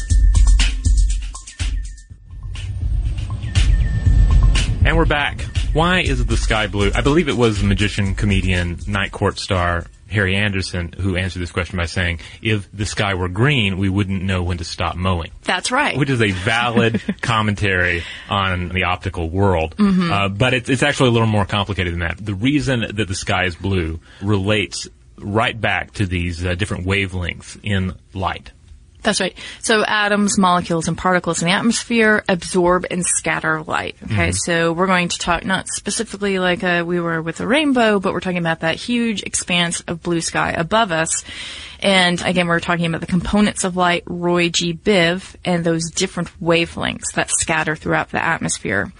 And 4.85 4.97
we're 4.97 5.05
back. 5.05 5.41
Why 5.73 5.99
is 5.99 6.25
the 6.25 6.37
sky 6.37 6.67
blue? 6.67 6.91
I 6.95 7.01
believe 7.01 7.29
it 7.29 7.37
was 7.37 7.59
the 7.59 7.67
magician, 7.67 8.15
comedian, 8.15 8.79
night 8.87 9.11
court 9.11 9.37
star 9.37 9.85
Harry 10.09 10.35
Anderson 10.35 10.91
who 10.93 11.15
answered 11.15 11.39
this 11.39 11.51
question 11.51 11.77
by 11.77 11.85
saying, 11.85 12.19
"If 12.41 12.67
the 12.71 12.85
sky 12.85 13.13
were 13.13 13.29
green, 13.29 13.77
we 13.77 13.89
wouldn't 13.89 14.23
know 14.23 14.41
when 14.41 14.57
to 14.57 14.63
stop 14.63 14.95
mowing." 14.95 15.31
That's 15.43 15.71
right. 15.71 15.95
Which 15.97 16.09
is 16.09 16.21
a 16.21 16.31
valid 16.31 17.01
commentary 17.21 18.03
on 18.29 18.69
the 18.69 18.85
optical 18.85 19.29
world, 19.29 19.75
uh, 19.79 20.29
but 20.29 20.53
it's, 20.55 20.69
it's 20.69 20.81
actually 20.81 21.09
a 21.09 21.11
little 21.11 21.27
more 21.27 21.45
complicated 21.45 21.93
than 21.93 21.99
that. 21.99 22.17
The 22.23 22.33
reason 22.33 22.81
that 22.95 23.07
the 23.07 23.15
sky 23.15 23.45
is 23.45 23.55
blue 23.55 23.99
relates 24.21 24.87
right 25.17 25.59
back 25.59 25.93
to 25.93 26.05
these 26.05 26.43
uh, 26.45 26.55
different 26.55 26.85
wavelengths 26.87 27.59
in 27.61 27.93
light. 28.13 28.51
That's 29.01 29.21
right. 29.21 29.35
So 29.61 29.83
atoms, 29.85 30.37
molecules, 30.37 30.87
and 30.87 30.97
particles 30.97 31.41
in 31.41 31.47
the 31.47 31.53
atmosphere 31.53 32.23
absorb 32.27 32.85
and 32.91 33.05
scatter 33.05 33.61
light. 33.61 33.95
Okay, 34.03 34.33
so 34.33 34.73
we're 34.73 34.87
going 34.87 35.07
to 35.07 35.17
talk 35.17 35.45
not 35.45 35.69
specifically 35.69 36.37
like 36.37 36.63
uh, 36.63 36.83
we 36.85 36.99
were 36.99 37.21
with 37.21 37.37
the 37.37 37.47
rainbow, 37.47 37.99
but 37.99 38.11
we're 38.11 38.19
talking 38.19 38.39
about 38.39 38.59
that 38.59 38.75
huge 38.75 39.23
expanse 39.23 39.79
of 39.81 40.03
blue 40.03 40.19
sky 40.19 40.51
above 40.51 40.91
us. 40.91 41.23
And 41.79 42.21
again, 42.21 42.47
we're 42.47 42.59
talking 42.59 42.87
about 42.87 42.99
the 42.99 43.07
components 43.07 43.63
of 43.63 43.77
light, 43.77 44.03
Roy 44.05 44.49
G. 44.49 44.73
Biv, 44.73 45.35
and 45.45 45.63
those 45.63 45.91
different 45.91 46.29
wavelengths 46.41 47.13
that 47.15 47.29
scatter 47.31 47.77
throughout 47.77 48.09
the 48.09 48.21
atmosphere. 48.21 48.91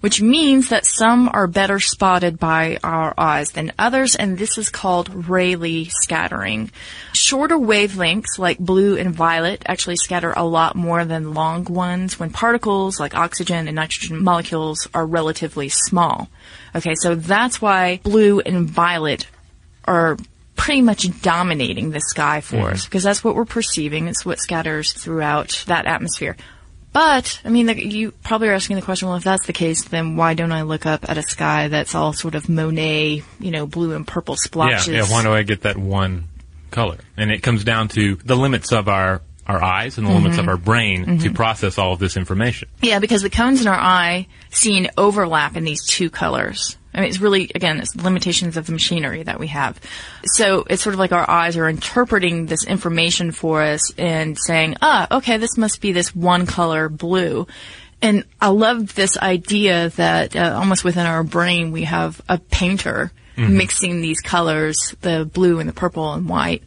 Which 0.00 0.22
means 0.22 0.70
that 0.70 0.86
some 0.86 1.28
are 1.32 1.46
better 1.46 1.78
spotted 1.78 2.38
by 2.38 2.78
our 2.82 3.12
eyes 3.18 3.52
than 3.52 3.72
others, 3.78 4.16
and 4.16 4.38
this 4.38 4.56
is 4.56 4.70
called 4.70 5.28
Rayleigh 5.28 5.90
scattering. 5.90 6.70
Shorter 7.12 7.56
wavelengths 7.56 8.38
like 8.38 8.58
blue 8.58 8.96
and 8.96 9.14
violet 9.14 9.62
actually 9.66 9.96
scatter 9.96 10.32
a 10.34 10.44
lot 10.44 10.74
more 10.74 11.04
than 11.04 11.34
long 11.34 11.64
ones 11.64 12.18
when 12.18 12.30
particles 12.30 12.98
like 12.98 13.14
oxygen 13.14 13.68
and 13.68 13.76
nitrogen 13.76 14.24
molecules 14.24 14.88
are 14.94 15.04
relatively 15.04 15.68
small. 15.68 16.30
Okay, 16.74 16.94
so 16.94 17.14
that's 17.14 17.60
why 17.60 18.00
blue 18.02 18.40
and 18.40 18.68
violet 18.70 19.26
are 19.84 20.16
pretty 20.60 20.82
much 20.82 21.22
dominating 21.22 21.90
the 21.90 22.00
sky 22.00 22.40
for 22.42 22.56
mm-hmm. 22.56 22.74
us 22.74 22.84
because 22.84 23.02
that's 23.02 23.24
what 23.24 23.34
we're 23.34 23.46
perceiving. 23.46 24.08
It's 24.08 24.26
what 24.26 24.38
scatters 24.38 24.92
throughout 24.92 25.64
that 25.66 25.86
atmosphere. 25.86 26.36
But, 26.92 27.40
I 27.44 27.50
mean, 27.50 27.66
the, 27.66 27.86
you 27.86 28.10
probably 28.10 28.48
are 28.48 28.52
asking 28.54 28.76
the 28.76 28.82
question, 28.82 29.06
well, 29.08 29.16
if 29.16 29.22
that's 29.24 29.46
the 29.46 29.52
case, 29.52 29.84
then 29.84 30.16
why 30.16 30.34
don't 30.34 30.50
I 30.50 30.62
look 30.62 30.86
up 30.86 31.08
at 31.08 31.16
a 31.18 31.22
sky 31.22 31.68
that's 31.68 31.94
all 31.94 32.12
sort 32.12 32.34
of 32.34 32.48
Monet, 32.48 33.22
you 33.38 33.50
know, 33.52 33.66
blue 33.66 33.94
and 33.94 34.06
purple 34.06 34.36
splotches? 34.36 34.88
Yeah, 34.88 35.04
yeah. 35.04 35.10
Why 35.10 35.22
do 35.22 35.32
I 35.32 35.42
get 35.44 35.62
that 35.62 35.76
one 35.76 36.24
color? 36.72 36.98
And 37.16 37.30
it 37.30 37.42
comes 37.44 37.62
down 37.62 37.88
to 37.90 38.16
the 38.16 38.36
limits 38.36 38.72
of 38.72 38.88
our 38.88 39.22
our 39.46 39.62
eyes 39.62 39.98
and 39.98 40.06
the 40.06 40.12
limits 40.12 40.36
Mm-hmm. 40.36 40.40
of 40.44 40.48
our 40.48 40.56
brain 40.56 41.18
to 41.18 41.32
process 41.32 41.76
all 41.76 41.92
of 41.92 41.98
this 41.98 42.16
information. 42.16 42.68
Yeah, 42.82 43.00
because 43.00 43.22
the 43.22 43.30
cones 43.30 43.60
in 43.60 43.66
our 43.66 43.74
eye 43.78 44.28
see 44.50 44.78
an 44.78 44.90
overlap 44.96 45.56
in 45.56 45.64
these 45.64 45.84
two 45.84 46.08
colors. 46.08 46.76
I 46.92 47.00
mean, 47.00 47.08
it's 47.08 47.20
really, 47.20 47.50
again, 47.54 47.78
it's 47.80 47.94
limitations 47.94 48.56
of 48.56 48.66
the 48.66 48.72
machinery 48.72 49.22
that 49.22 49.38
we 49.38 49.46
have. 49.48 49.80
So 50.24 50.64
it's 50.68 50.82
sort 50.82 50.94
of 50.94 50.98
like 50.98 51.12
our 51.12 51.28
eyes 51.28 51.56
are 51.56 51.68
interpreting 51.68 52.46
this 52.46 52.64
information 52.64 53.30
for 53.30 53.62
us 53.62 53.92
and 53.96 54.36
saying, 54.38 54.76
ah, 54.82 55.06
okay, 55.18 55.36
this 55.36 55.56
must 55.56 55.80
be 55.80 55.92
this 55.92 56.14
one 56.14 56.46
color 56.46 56.88
blue. 56.88 57.46
And 58.02 58.24
I 58.40 58.48
love 58.48 58.94
this 58.94 59.18
idea 59.18 59.90
that 59.90 60.34
uh, 60.34 60.54
almost 60.56 60.84
within 60.84 61.06
our 61.06 61.22
brain 61.22 61.70
we 61.70 61.84
have 61.84 62.20
a 62.28 62.38
painter 62.38 63.12
mixing 63.36 64.02
these 64.02 64.20
colors, 64.20 64.94
the 65.00 65.24
blue 65.24 65.60
and 65.60 65.68
the 65.68 65.72
purple 65.72 66.12
and 66.12 66.28
white, 66.28 66.62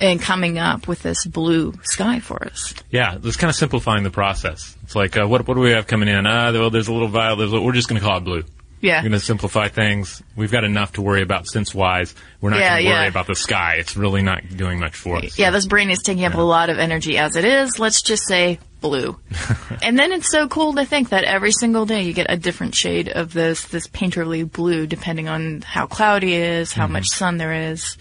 and 0.00 0.20
coming 0.20 0.58
up 0.58 0.88
with 0.88 1.02
this 1.02 1.24
blue 1.26 1.74
sky 1.84 2.18
for 2.18 2.44
us. 2.44 2.74
Yeah, 2.90 3.18
it's 3.22 3.36
kind 3.36 3.50
of 3.50 3.54
simplifying 3.54 4.02
the 4.02 4.10
process. 4.10 4.76
It's 4.82 4.96
like, 4.96 5.16
uh, 5.16 5.26
what 5.26 5.46
what 5.46 5.54
do 5.54 5.60
we 5.60 5.70
have 5.70 5.86
coming 5.86 6.08
in? 6.08 6.26
Uh, 6.26 6.50
well, 6.54 6.70
there's 6.70 6.88
a 6.88 6.92
little 6.92 7.08
violet. 7.08 7.52
We're 7.62 7.72
just 7.72 7.88
going 7.88 8.00
to 8.00 8.06
call 8.06 8.18
it 8.18 8.24
blue. 8.24 8.42
Yeah. 8.82 8.98
We're 8.98 9.10
going 9.10 9.20
to 9.20 9.24
simplify 9.24 9.68
things. 9.68 10.22
We've 10.36 10.50
got 10.52 10.64
enough 10.64 10.94
to 10.94 11.02
worry 11.02 11.22
about 11.22 11.46
sense 11.46 11.72
wise. 11.74 12.14
We're 12.40 12.50
not 12.50 12.58
Yeah, 12.58 12.70
going 12.70 12.82
to 12.82 12.90
worry 12.90 13.02
yeah. 13.04 13.08
about 13.08 13.26
the 13.28 13.36
sky. 13.36 13.76
It's 13.78 13.96
really 13.96 14.22
not 14.22 14.42
doing 14.54 14.80
much 14.80 14.96
for 14.96 15.16
us. 15.16 15.38
Yeah, 15.38 15.50
this 15.50 15.66
brain 15.66 15.88
is 15.88 16.02
taking 16.02 16.24
up 16.24 16.34
a 16.34 16.40
lot 16.40 16.68
of 16.68 16.78
energy 16.78 17.16
as 17.16 17.36
it 17.36 17.44
is. 17.44 17.78
Let's 17.78 18.02
just 18.02 18.26
say 18.26 18.58
blue. 18.80 19.18
and 19.82 19.96
then 19.96 20.10
it's 20.10 20.28
so 20.30 20.48
cool 20.48 20.74
to 20.74 20.84
think 20.84 21.10
that 21.10 21.22
every 21.22 21.52
single 21.52 21.86
day 21.86 22.02
you 22.02 22.12
get 22.12 22.26
a 22.28 22.36
different 22.36 22.74
shade 22.74 23.08
of 23.08 23.32
this 23.32 23.64
this 23.68 23.86
painterly 23.86 24.50
blue 24.50 24.88
depending 24.88 25.28
on 25.28 25.62
how 25.62 25.86
cloudy 25.86 26.34
it 26.34 26.42
is, 26.42 26.72
how 26.72 26.88
much 26.88 27.06
sun 27.08 27.38
there 27.38 27.70
is. 27.70 27.96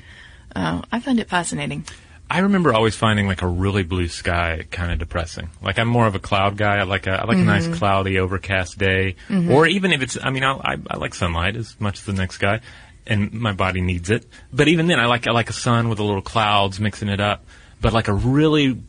Uh, 0.56 0.82
I 0.92 1.00
find 1.00 1.20
it 1.20 1.30
fascinating. 1.30 1.86
I 2.32 2.40
remember 2.40 2.74
always 2.74 2.96
finding 2.96 3.28
like 3.28 3.42
a 3.42 3.48
really 3.48 3.84
blue 3.84 4.08
sky 4.08 4.66
kind 4.72 4.90
of 4.90 5.00
depressing. 5.00 5.50
Like 5.62 5.78
I'm 5.78 5.90
more 5.90 6.08
of 6.08 6.16
a 6.16 6.20
cloud 6.20 6.56
guy. 6.56 6.78
I 6.78 6.84
like 6.84 7.06
a 7.06 7.12
I 7.12 7.26
like 7.26 7.36
a 7.36 7.42
nice 7.42 7.66
mm-hmm. 7.66 7.74
cloudy, 7.74 8.20
overcast 8.20 8.78
day, 8.78 9.18
mm-hmm. 9.28 9.52
or 9.52 9.68
even 9.68 9.92
if 9.92 10.02
it's. 10.02 10.18
I 10.24 10.30
mean, 10.30 10.46
I, 10.46 10.54
I, 10.54 10.78
I 10.92 10.98
like 10.98 11.14
sunlight 11.14 11.58
as 11.58 11.78
much 11.78 12.00
as 12.00 12.06
the 12.06 12.14
next 12.14 12.38
guy, 12.38 12.62
and 13.06 13.34
my 13.34 13.52
body 13.52 13.82
needs 13.82 14.10
it. 14.10 14.26
But 14.54 14.70
even 14.70 14.88
then, 14.88 14.98
I 14.98 15.08
like 15.08 15.28
I 15.28 15.32
like 15.32 15.50
a 15.50 15.54
sun 15.54 15.90
with 15.90 16.00
a 16.00 16.04
little 16.04 16.22
clouds 16.22 16.80
mixing 16.80 17.10
it 17.10 17.20
up. 17.20 17.44
But 17.82 17.92
like 17.92 18.08
a 18.08 18.14
really 18.14 18.82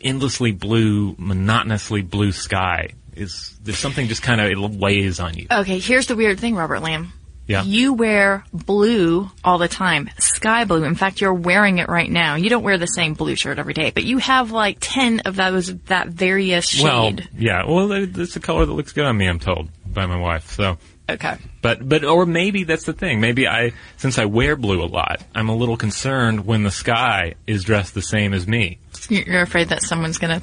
endlessly 0.00 0.52
blue, 0.52 1.14
monotonously 1.18 2.00
blue 2.00 2.32
sky 2.32 2.94
is 3.14 3.54
there's 3.62 3.78
something 3.78 4.08
just 4.08 4.22
kind 4.22 4.40
of 4.40 4.50
it 4.50 4.58
weighs 4.58 5.20
on 5.20 5.34
you. 5.34 5.46
Okay, 5.50 5.78
here's 5.78 6.06
the 6.06 6.16
weird 6.16 6.40
thing, 6.40 6.54
Robert 6.54 6.80
Lamb. 6.80 7.12
Yeah. 7.46 7.64
You 7.64 7.92
wear 7.92 8.44
blue 8.52 9.30
all 9.44 9.58
the 9.58 9.68
time, 9.68 10.10
sky 10.18 10.64
blue. 10.64 10.84
In 10.84 10.94
fact, 10.94 11.20
you're 11.20 11.34
wearing 11.34 11.78
it 11.78 11.88
right 11.88 12.10
now. 12.10 12.36
You 12.36 12.48
don't 12.50 12.62
wear 12.62 12.78
the 12.78 12.86
same 12.86 13.14
blue 13.14 13.34
shirt 13.34 13.58
every 13.58 13.74
day, 13.74 13.90
but 13.90 14.04
you 14.04 14.18
have 14.18 14.52
like 14.52 14.78
10 14.80 15.20
of 15.20 15.36
those, 15.36 15.74
that 15.84 16.08
various 16.08 16.68
shade. 16.68 16.84
Well, 16.84 17.12
yeah. 17.36 17.64
Well, 17.66 17.92
it's 17.92 18.36
a 18.36 18.40
color 18.40 18.64
that 18.64 18.72
looks 18.72 18.92
good 18.92 19.04
on 19.04 19.16
me. 19.16 19.26
I'm 19.26 19.40
told 19.40 19.68
by 19.86 20.06
my 20.06 20.16
wife. 20.16 20.50
So. 20.52 20.78
okay. 21.08 21.36
But 21.60 21.86
but 21.86 22.04
or 22.04 22.26
maybe 22.26 22.64
that's 22.64 22.84
the 22.84 22.92
thing. 22.92 23.20
Maybe 23.20 23.46
I 23.46 23.72
since 23.98 24.18
I 24.18 24.24
wear 24.24 24.56
blue 24.56 24.82
a 24.82 24.86
lot, 24.86 25.22
I'm 25.34 25.48
a 25.48 25.54
little 25.54 25.76
concerned 25.76 26.46
when 26.46 26.62
the 26.62 26.70
sky 26.70 27.34
is 27.46 27.64
dressed 27.64 27.94
the 27.94 28.02
same 28.02 28.32
as 28.34 28.46
me. 28.46 28.78
You're 29.08 29.42
afraid 29.42 29.68
that 29.68 29.82
someone's 29.82 30.18
gonna, 30.18 30.42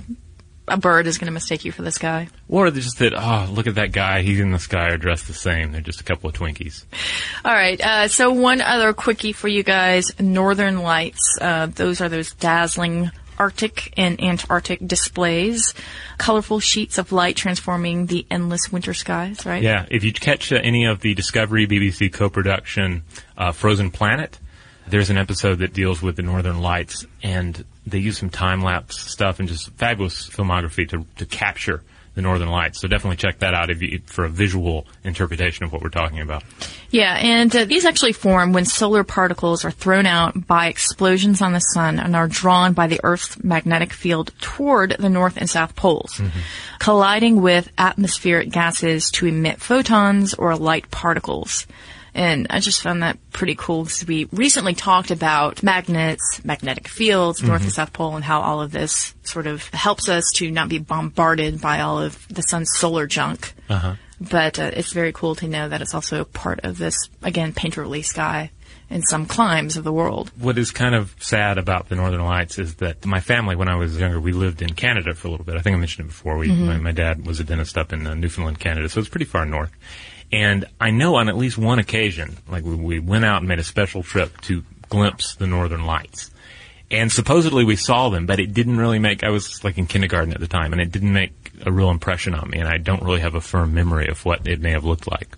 a 0.69 0.77
bird 0.77 1.07
is 1.07 1.17
gonna 1.17 1.31
mistake 1.31 1.65
you 1.65 1.71
for 1.71 1.81
this 1.81 1.97
guy. 1.97 2.29
Or 2.47 2.69
just 2.71 2.99
that 2.99 3.13
oh 3.15 3.51
look 3.51 3.67
at 3.67 3.75
that 3.75 3.91
guy, 3.91 4.21
he's 4.21 4.39
in 4.39 4.51
the 4.51 4.59
sky 4.59 4.89
are 4.89 4.97
dressed 4.97 5.27
the 5.27 5.33
same. 5.33 5.71
They're 5.71 5.81
just 5.81 6.01
a 6.01 6.03
couple 6.03 6.29
of 6.29 6.35
Twinkies. 6.35 6.85
All 7.43 7.53
right. 7.53 7.79
Uh, 7.79 8.07
so 8.07 8.31
one 8.31 8.61
other 8.61 8.93
quickie 8.93 9.33
for 9.33 9.47
you 9.47 9.63
guys: 9.63 10.11
Northern 10.19 10.79
Lights. 10.79 11.37
Uh, 11.39 11.67
those 11.67 12.01
are 12.01 12.09
those 12.09 12.33
dazzling 12.33 13.11
Arctic 13.39 13.93
and 13.95 14.21
Antarctic 14.21 14.85
displays, 14.85 15.73
colorful 16.17 16.59
sheets 16.59 16.97
of 16.97 17.11
light 17.11 17.37
transforming 17.37 18.05
the 18.07 18.25
endless 18.29 18.71
winter 18.71 18.93
skies. 18.93 19.45
Right. 19.45 19.63
Yeah, 19.63 19.85
if 19.89 20.03
you 20.03 20.11
catch 20.11 20.51
uh, 20.51 20.57
any 20.61 20.85
of 20.85 20.99
the 20.99 21.13
Discovery 21.13 21.65
BBC 21.65 22.11
co-production 22.11 23.03
uh, 23.37 23.53
Frozen 23.53 23.91
Planet, 23.91 24.37
there's 24.87 25.09
an 25.09 25.17
episode 25.17 25.59
that 25.59 25.73
deals 25.73 26.01
with 26.01 26.17
the 26.17 26.21
Northern 26.21 26.59
Lights, 26.59 27.05
and 27.23 27.63
they 27.89 27.99
use 27.99 28.17
some 28.17 28.29
time 28.29 28.61
lapse 28.61 28.99
stuff 28.99 29.39
and 29.39 29.47
just 29.47 29.69
fabulous 29.71 30.27
filmography 30.27 30.87
to 30.89 31.05
to 31.17 31.25
capture 31.25 31.83
the 32.19 32.23
Northern 32.23 32.49
Lights. 32.49 32.81
So 32.81 32.87
definitely 32.87 33.15
check 33.15 33.39
that 33.39 33.53
out 33.53 33.69
if 33.69 33.81
you, 33.81 34.01
for 34.05 34.25
a 34.25 34.29
visual 34.29 34.85
interpretation 35.05 35.63
of 35.63 35.71
what 35.71 35.81
we're 35.81 35.89
talking 35.89 36.19
about. 36.19 36.43
Yeah, 36.89 37.17
and 37.17 37.55
uh, 37.55 37.65
these 37.65 37.85
actually 37.85 38.11
form 38.11 38.51
when 38.51 38.65
solar 38.65 39.05
particles 39.05 39.63
are 39.63 39.71
thrown 39.71 40.05
out 40.05 40.45
by 40.45 40.67
explosions 40.67 41.41
on 41.41 41.53
the 41.53 41.59
sun 41.59 41.97
and 41.97 42.17
are 42.17 42.27
drawn 42.27 42.73
by 42.73 42.87
the 42.87 42.99
Earth's 43.03 43.41
magnetic 43.41 43.93
field 43.93 44.33
toward 44.41 44.97
the 44.99 45.09
north 45.09 45.37
and 45.37 45.49
south 45.49 45.77
poles, 45.77 46.21
colliding 46.79 47.41
with 47.41 47.71
atmospheric 47.77 48.49
gases 48.49 49.11
to 49.11 49.27
emit 49.27 49.61
photons 49.61 50.33
or 50.33 50.57
light 50.57 50.91
particles. 50.91 51.67
And 52.19 52.47
I 52.49 52.59
just 52.59 52.81
found 52.81 53.01
that 53.01 53.17
pretty 53.31 53.55
cool 53.55 53.83
because 53.83 54.05
we 54.05 54.25
recently 54.33 54.73
talked 54.73 55.09
about 55.09 55.63
magnets, 55.63 56.43
magnetic 56.43 56.89
fields, 56.89 57.41
north 57.41 57.61
and 57.61 57.71
south 57.71 57.93
pole, 57.93 58.17
and 58.17 58.25
how 58.25 58.41
all 58.41 58.61
of 58.61 58.73
this 58.73 59.15
sort 59.23 59.47
of 59.47 59.65
helps 59.69 60.09
us 60.09 60.25
to 60.35 60.51
not 60.51 60.67
be 60.67 60.79
bombarded 60.79 61.61
by 61.61 61.79
all 61.79 61.97
of 61.97 62.27
the 62.27 62.41
sun's 62.41 62.71
solar 62.75 63.07
junk. 63.07 63.53
Uh-huh. 63.69 63.95
But 64.19 64.59
uh, 64.59 64.71
it's 64.73 64.91
very 64.91 65.13
cool 65.13 65.35
to 65.35 65.47
know 65.47 65.69
that 65.69 65.81
it's 65.81 65.93
also 65.93 66.25
part 66.25 66.59
of 66.65 66.77
this, 66.77 66.97
again, 67.23 67.53
painterly 67.53 68.03
sky 68.03 68.51
in 68.89 69.01
some 69.03 69.25
climes 69.25 69.77
of 69.77 69.85
the 69.85 69.93
world. 69.93 70.29
What 70.37 70.57
is 70.57 70.71
kind 70.71 70.95
of 70.95 71.15
sad 71.21 71.57
about 71.57 71.87
the 71.87 71.95
Northern 71.95 72.25
Lights 72.25 72.59
is 72.59 72.75
that 72.75 73.05
my 73.05 73.21
family, 73.21 73.55
when 73.55 73.69
I 73.69 73.75
was 73.75 73.97
younger, 73.97 74.19
we 74.19 74.33
lived 74.33 74.61
in 74.61 74.73
Canada 74.73 75.13
for 75.13 75.29
a 75.29 75.31
little 75.31 75.45
bit. 75.45 75.55
I 75.55 75.61
think 75.61 75.77
I 75.77 75.79
mentioned 75.79 76.07
it 76.07 76.09
before. 76.09 76.37
We, 76.37 76.51
my, 76.51 76.79
my 76.79 76.91
dad 76.91 77.25
was 77.25 77.39
a 77.39 77.45
dentist 77.45 77.77
up 77.77 77.93
in 77.93 78.05
uh, 78.05 78.13
Newfoundland, 78.13 78.59
Canada, 78.59 78.89
so 78.89 78.99
it's 78.99 79.07
pretty 79.07 79.23
far 79.23 79.45
north. 79.45 79.71
And 80.31 80.65
I 80.79 80.91
know 80.91 81.15
on 81.15 81.27
at 81.29 81.37
least 81.37 81.57
one 81.57 81.79
occasion, 81.79 82.37
like 82.47 82.63
we, 82.63 82.75
we 82.75 82.99
went 82.99 83.25
out 83.25 83.39
and 83.39 83.47
made 83.47 83.59
a 83.59 83.63
special 83.63 84.03
trip 84.03 84.39
to 84.41 84.63
glimpse 84.89 85.35
the 85.35 85.47
Northern 85.47 85.85
Lights. 85.85 86.31
And 86.91 87.11
supposedly 87.11 87.63
we 87.65 87.75
saw 87.75 88.09
them, 88.09 88.25
but 88.25 88.39
it 88.39 88.53
didn't 88.53 88.77
really 88.77 88.99
make, 88.99 89.23
I 89.23 89.29
was 89.29 89.63
like 89.63 89.77
in 89.77 89.85
kindergarten 89.85 90.33
at 90.33 90.39
the 90.39 90.47
time, 90.47 90.71
and 90.73 90.81
it 90.81 90.91
didn't 90.91 91.13
make 91.13 91.51
a 91.65 91.71
real 91.71 91.89
impression 91.91 92.33
on 92.33 92.49
me, 92.49 92.59
and 92.59 92.67
I 92.67 92.77
don't 92.77 93.03
really 93.03 93.19
have 93.21 93.35
a 93.35 93.41
firm 93.41 93.73
memory 93.73 94.07
of 94.07 94.23
what 94.25 94.47
it 94.47 94.59
may 94.59 94.71
have 94.71 94.85
looked 94.85 95.09
like. 95.09 95.37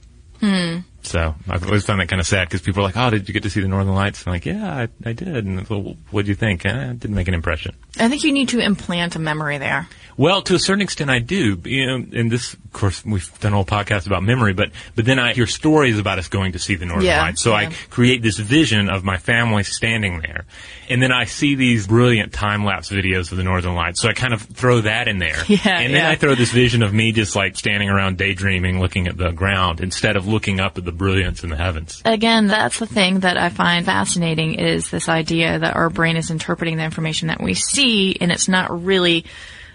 So 1.04 1.36
I've 1.50 1.66
always 1.66 1.86
found 1.86 2.00
that 2.00 2.08
kind 2.08 2.20
of 2.20 2.28
sad 2.28 2.48
because 2.48 2.62
people 2.62 2.82
are 2.82 2.86
like, 2.86 2.98
"Oh, 2.98 3.10
did 3.10 3.28
you 3.28 3.34
get 3.34 3.44
to 3.44 3.50
see 3.50 3.60
the 3.62 3.68
Northern 3.68 3.94
Lights?" 3.94 4.26
I'm 4.26 4.34
like, 4.34 4.46
"Yeah, 4.46 4.66
I, 4.74 4.88
I 5.08 5.14
did." 5.14 5.46
And 5.46 5.68
well, 5.68 5.96
what 6.12 6.26
do 6.26 6.30
you 6.30 6.36
think? 6.36 6.66
Eh, 6.66 6.92
it 6.92 7.00
didn't 7.00 7.16
make 7.16 7.28
an 7.28 7.34
impression. 7.34 7.76
I 8.00 8.08
think 8.08 8.24
you 8.24 8.32
need 8.32 8.50
to 8.50 8.60
implant 8.60 9.16
a 9.16 9.20
memory 9.20 9.58
there. 9.58 9.88
Well, 10.22 10.44
to 10.44 10.54
a 10.54 10.60
certain 10.60 10.84
extent, 10.84 11.10
I 11.10 11.18
do. 11.18 11.60
You 11.66 11.88
know, 11.88 11.96
and 11.96 12.32
this, 12.32 12.54
of 12.54 12.74
course, 12.74 13.04
we've 13.04 13.28
done 13.40 13.54
a 13.54 13.56
whole 13.56 13.66
podcast 13.66 14.06
about 14.06 14.22
memory, 14.22 14.54
but 14.54 14.70
but 14.94 15.04
then 15.06 15.18
I 15.18 15.34
hear 15.34 15.48
stories 15.48 15.98
about 15.98 16.20
us 16.20 16.28
going 16.28 16.52
to 16.52 16.60
see 16.60 16.76
the 16.76 16.86
Northern 16.86 17.08
Yeah, 17.08 17.24
Lights. 17.24 17.42
So 17.42 17.54
I 17.54 17.72
create 17.90 18.22
this 18.22 18.38
vision 18.38 18.88
of 18.88 19.04
my 19.04 19.18
family 19.18 19.64
standing 19.64 20.22
there, 20.22 20.46
and 20.90 21.02
then 21.02 21.12
I 21.12 21.26
see 21.26 21.56
these 21.56 21.88
brilliant 21.88 22.34
time 22.34 22.64
lapse 22.64 22.92
videos 22.92 23.32
of 23.32 23.40
the 23.40 23.44
Northern 23.44 23.74
Lights. 23.74 24.00
So 24.00 24.10
I 24.10 24.14
kind 24.14 24.36
of 24.36 24.44
throw 24.44 24.82
that 24.82 25.08
in 25.08 25.18
there, 25.18 25.38
Yeah, 25.48 25.58
and 25.66 25.92
then 25.92 26.04
yeah. 26.04 26.10
I 26.12 26.16
throw 26.18 26.36
this 26.36 26.52
vision 26.52 26.84
of 26.84 26.94
me 26.94 27.14
just 27.14 27.36
like 27.36 27.58
standing 27.58 27.90
around 27.90 28.20
daydreaming, 28.20 28.80
looking 28.80 29.08
at 29.08 29.18
the 29.18 29.32
ground 29.32 29.82
instead 29.82 30.18
of 30.18 30.28
looking 30.28 30.60
up 30.60 30.78
at 30.78 30.86
the 30.86 30.92
brilliance 30.92 31.44
in 31.44 31.50
the 31.50 31.58
heavens. 31.58 32.00
Again, 32.06 32.46
that's 32.46 32.78
the 32.78 32.86
thing 32.86 33.22
that 33.22 33.38
I 33.38 33.50
find 33.50 33.84
fascinating 33.88 34.54
is 34.54 34.92
this 34.92 35.10
idea 35.10 35.58
that 35.58 35.76
our 35.76 35.90
brain 35.90 36.16
is 36.16 36.30
interpreting 36.30 36.78
the 36.78 36.84
information 36.84 37.30
that 37.30 37.42
we 37.42 37.56
see 37.56 38.18
and 38.22 38.32
it's 38.32 38.48
not 38.48 38.84
really 38.84 39.26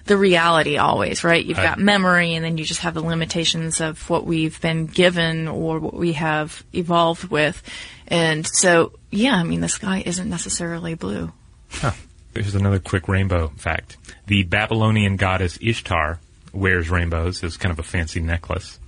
the 0.06 0.16
reality 0.16 0.78
always, 0.78 1.22
right? 1.24 1.44
You've 1.44 1.56
got 1.56 1.78
memory 1.78 2.34
and 2.34 2.44
then 2.44 2.58
you 2.58 2.64
just 2.64 2.80
have 2.80 2.94
the 2.94 3.02
limitations 3.02 3.80
of 3.80 4.08
what 4.08 4.24
we've 4.24 4.60
been 4.60 4.86
given 4.86 5.48
or 5.48 5.78
what 5.78 5.94
we 5.94 6.12
have 6.14 6.64
evolved 6.72 7.24
with. 7.30 7.62
And 8.08 8.46
so, 8.46 8.92
yeah, 9.10 9.34
I 9.34 9.42
mean, 9.42 9.60
the 9.60 9.68
sky 9.68 10.02
isn't 10.06 10.28
necessarily 10.28 10.94
blue. 10.94 11.32
Here's 12.34 12.54
another 12.54 12.78
quick 12.78 13.08
rainbow 13.08 13.48
fact. 13.56 13.96
The 14.26 14.42
Babylonian 14.44 15.16
goddess 15.16 15.58
Ishtar 15.60 16.20
wears 16.52 16.90
rainbows 16.90 17.42
as 17.42 17.56
kind 17.56 17.72
of 17.72 17.78
a 17.78 17.82
fancy 17.82 18.20
necklace. 18.20 18.78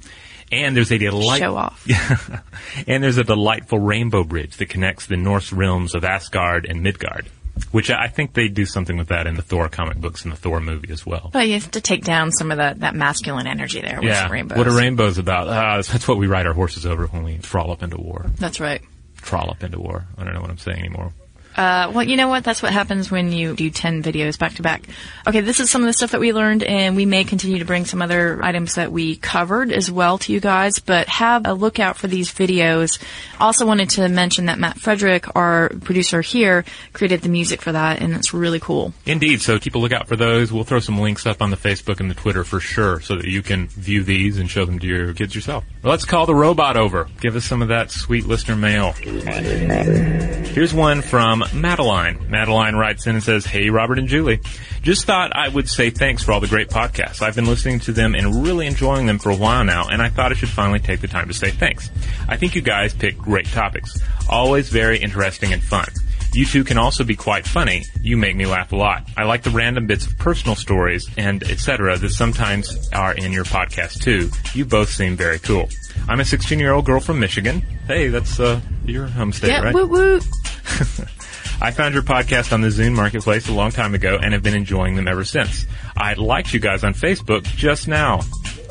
And 0.50 0.76
there's 0.76 0.92
a 0.92 0.98
delight- 0.98 1.40
Show 1.40 1.56
off. 1.56 1.86
and 2.86 3.02
there's 3.02 3.18
a 3.18 3.24
delightful 3.24 3.78
rainbow 3.78 4.24
bridge 4.24 4.56
that 4.56 4.68
connects 4.68 5.06
the 5.06 5.16
Norse 5.16 5.52
realms 5.52 5.94
of 5.94 6.04
Asgard 6.04 6.64
and 6.64 6.82
Midgard, 6.82 7.26
which 7.72 7.90
I 7.90 8.08
think 8.08 8.34
they 8.34 8.48
do 8.48 8.64
something 8.66 8.96
with 8.96 9.08
that 9.08 9.26
in 9.26 9.34
the 9.34 9.42
Thor 9.42 9.68
comic 9.68 9.98
books 9.98 10.24
and 10.24 10.32
the 10.32 10.36
Thor 10.36 10.60
movie 10.60 10.92
as 10.92 11.04
well. 11.04 11.30
But 11.32 11.48
you 11.48 11.54
have 11.54 11.70
to 11.72 11.80
take 11.80 12.04
down 12.04 12.32
some 12.32 12.50
of 12.50 12.58
that, 12.58 12.80
that 12.80 12.94
masculine 12.94 13.46
energy 13.46 13.80
there 13.80 13.96
with 14.00 14.08
yeah, 14.08 14.28
rainbows. 14.30 14.58
what 14.58 14.66
a 14.66 14.72
rainbow's 14.72 15.18
about. 15.18 15.48
Ah, 15.48 15.76
that's 15.76 16.06
what 16.08 16.18
we 16.18 16.26
ride 16.26 16.46
our 16.46 16.54
horses 16.54 16.86
over 16.86 17.06
when 17.06 17.22
we 17.22 17.38
frolic 17.38 17.82
into 17.82 17.98
war. 17.98 18.26
That's 18.36 18.60
right. 18.60 18.82
trollop 19.16 19.62
into 19.62 19.80
war. 19.80 20.06
I 20.16 20.24
don't 20.24 20.34
know 20.34 20.40
what 20.40 20.50
I'm 20.50 20.58
saying 20.58 20.78
anymore. 20.78 21.12
Uh, 21.58 21.90
well, 21.92 22.04
you 22.04 22.16
know 22.16 22.28
what? 22.28 22.44
That's 22.44 22.62
what 22.62 22.72
happens 22.72 23.10
when 23.10 23.32
you 23.32 23.56
do 23.56 23.68
10 23.68 24.04
videos 24.04 24.38
back 24.38 24.54
to 24.54 24.62
back. 24.62 24.84
Okay, 25.26 25.40
this 25.40 25.58
is 25.58 25.68
some 25.68 25.82
of 25.82 25.88
the 25.88 25.92
stuff 25.92 26.12
that 26.12 26.20
we 26.20 26.32
learned, 26.32 26.62
and 26.62 26.94
we 26.94 27.04
may 27.04 27.24
continue 27.24 27.58
to 27.58 27.64
bring 27.64 27.84
some 27.84 28.00
other 28.00 28.38
items 28.44 28.76
that 28.76 28.92
we 28.92 29.16
covered 29.16 29.72
as 29.72 29.90
well 29.90 30.18
to 30.18 30.32
you 30.32 30.38
guys, 30.38 30.78
but 30.78 31.08
have 31.08 31.48
a 31.48 31.54
look 31.54 31.80
out 31.80 31.96
for 31.96 32.06
these 32.06 32.32
videos. 32.32 33.02
Also 33.40 33.66
wanted 33.66 33.90
to 33.90 34.08
mention 34.08 34.46
that 34.46 34.60
Matt 34.60 34.78
Frederick, 34.78 35.34
our 35.34 35.70
producer 35.80 36.20
here, 36.20 36.64
created 36.92 37.22
the 37.22 37.28
music 37.28 37.60
for 37.60 37.72
that, 37.72 38.00
and 38.00 38.14
it's 38.14 38.32
really 38.32 38.60
cool. 38.60 38.94
Indeed. 39.04 39.42
So 39.42 39.58
keep 39.58 39.74
a 39.74 39.78
lookout 39.78 40.06
for 40.06 40.14
those. 40.14 40.52
We'll 40.52 40.62
throw 40.62 40.78
some 40.78 41.00
links 41.00 41.26
up 41.26 41.42
on 41.42 41.50
the 41.50 41.56
Facebook 41.56 41.98
and 41.98 42.08
the 42.08 42.14
Twitter 42.14 42.44
for 42.44 42.60
sure 42.60 43.00
so 43.00 43.16
that 43.16 43.26
you 43.26 43.42
can 43.42 43.66
view 43.66 44.04
these 44.04 44.38
and 44.38 44.48
show 44.48 44.64
them 44.64 44.78
to 44.78 44.86
your 44.86 45.12
kids 45.12 45.34
yourself. 45.34 45.64
Well, 45.82 45.90
let's 45.90 46.04
call 46.04 46.24
the 46.24 46.36
robot 46.36 46.76
over. 46.76 47.08
Give 47.20 47.34
us 47.34 47.44
some 47.44 47.62
of 47.62 47.68
that 47.68 47.90
sweet 47.90 48.26
listener 48.26 48.54
mail. 48.54 48.92
Here's 48.92 50.72
one 50.72 51.02
from 51.02 51.42
Madeline. 51.54 52.30
Madeline 52.30 52.76
writes 52.76 53.06
in 53.06 53.14
and 53.16 53.24
says, 53.24 53.44
Hey, 53.46 53.70
Robert 53.70 53.98
and 53.98 54.08
Julie. 54.08 54.40
Just 54.82 55.04
thought 55.06 55.34
I 55.34 55.48
would 55.48 55.68
say 55.68 55.90
thanks 55.90 56.22
for 56.22 56.32
all 56.32 56.40
the 56.40 56.46
great 56.46 56.68
podcasts. 56.68 57.20
I've 57.22 57.34
been 57.34 57.46
listening 57.46 57.80
to 57.80 57.92
them 57.92 58.14
and 58.14 58.44
really 58.44 58.66
enjoying 58.66 59.06
them 59.06 59.18
for 59.18 59.30
a 59.30 59.36
while 59.36 59.64
now, 59.64 59.88
and 59.88 60.00
I 60.00 60.08
thought 60.08 60.30
I 60.32 60.34
should 60.34 60.48
finally 60.48 60.78
take 60.78 61.00
the 61.00 61.08
time 61.08 61.28
to 61.28 61.34
say 61.34 61.50
thanks. 61.50 61.90
I 62.28 62.36
think 62.36 62.54
you 62.54 62.62
guys 62.62 62.94
pick 62.94 63.18
great 63.18 63.46
topics. 63.46 64.00
Always 64.28 64.68
very 64.68 64.98
interesting 64.98 65.52
and 65.52 65.62
fun. 65.62 65.88
You 66.34 66.44
two 66.44 66.62
can 66.62 66.76
also 66.76 67.04
be 67.04 67.16
quite 67.16 67.46
funny. 67.46 67.84
You 68.02 68.16
make 68.18 68.36
me 68.36 68.44
laugh 68.46 68.72
a 68.72 68.76
lot. 68.76 69.08
I 69.16 69.24
like 69.24 69.42
the 69.42 69.50
random 69.50 69.86
bits 69.86 70.06
of 70.06 70.16
personal 70.18 70.54
stories 70.56 71.08
and 71.16 71.42
etc. 71.42 71.96
that 71.98 72.10
sometimes 72.10 72.90
are 72.92 73.14
in 73.14 73.32
your 73.32 73.44
podcast 73.44 74.02
too. 74.02 74.28
You 74.54 74.64
both 74.66 74.90
seem 74.90 75.16
very 75.16 75.38
cool. 75.38 75.68
I'm 76.06 76.20
a 76.20 76.24
16 76.26 76.58
year 76.58 76.72
old 76.72 76.84
girl 76.84 77.00
from 77.00 77.18
Michigan. 77.18 77.60
Hey, 77.86 78.08
that's 78.08 78.38
uh, 78.38 78.60
your 78.84 79.06
home 79.06 79.32
state, 79.32 79.48
Yeah, 79.48 79.62
right? 79.62 79.74
woot 79.74 79.88
woot. 79.88 80.26
I 81.60 81.70
found 81.72 81.94
your 81.94 82.02
podcast 82.02 82.52
on 82.52 82.60
the 82.60 82.68
Zune 82.68 82.94
Marketplace 82.94 83.48
a 83.48 83.52
long 83.52 83.70
time 83.70 83.94
ago 83.94 84.18
and 84.20 84.32
have 84.32 84.42
been 84.42 84.54
enjoying 84.54 84.94
them 84.94 85.08
ever 85.08 85.24
since. 85.24 85.66
I 85.96 86.14
liked 86.14 86.54
you 86.54 86.60
guys 86.60 86.84
on 86.84 86.94
Facebook 86.94 87.44
just 87.44 87.88
now. 87.88 88.20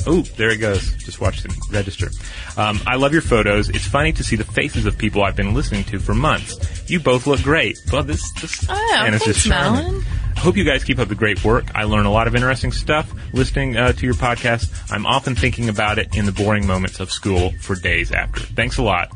Oh, 0.05 0.21
there 0.37 0.49
it 0.51 0.57
goes. 0.57 0.93
Just 1.03 1.19
watch 1.19 1.43
them 1.43 1.51
register. 1.69 2.09
Um, 2.55 2.79
I 2.87 2.95
love 2.95 3.11
your 3.11 3.21
photos. 3.21 3.67
It's 3.69 3.85
funny 3.85 4.13
to 4.13 4.23
see 4.23 4.37
the 4.37 4.45
faces 4.45 4.85
of 4.85 4.97
people 4.97 5.23
I've 5.23 5.35
been 5.35 5.53
listening 5.53 5.83
to 5.85 5.99
for 5.99 6.13
months. 6.13 6.89
You 6.89 6.99
both 7.01 7.27
look 7.27 7.41
great. 7.41 7.77
Well, 7.91 8.03
this, 8.03 8.31
this 8.33 8.65
Oh, 8.69 9.01
and 9.05 9.13
it's 9.15 9.25
just. 9.25 9.47
Hope 10.37 10.55
you 10.55 10.63
guys 10.63 10.83
keep 10.83 10.99
up 10.99 11.07
the 11.07 11.15
great 11.15 11.43
work. 11.43 11.65
I 11.75 11.85
learn 11.85 12.05
a 12.05 12.11
lot 12.11 12.27
of 12.27 12.35
interesting 12.35 12.71
stuff 12.71 13.11
listening 13.33 13.75
uh, 13.75 13.91
to 13.93 14.05
your 14.05 14.13
podcast. 14.13 14.69
I'm 14.91 15.05
often 15.07 15.35
thinking 15.35 15.67
about 15.67 15.97
it 15.97 16.15
in 16.15 16.25
the 16.25 16.31
boring 16.31 16.67
moments 16.67 16.99
of 16.99 17.11
school 17.11 17.51
for 17.59 17.75
days 17.75 18.11
after. 18.11 18.41
Thanks 18.41 18.77
a 18.77 18.83
lot, 18.83 19.09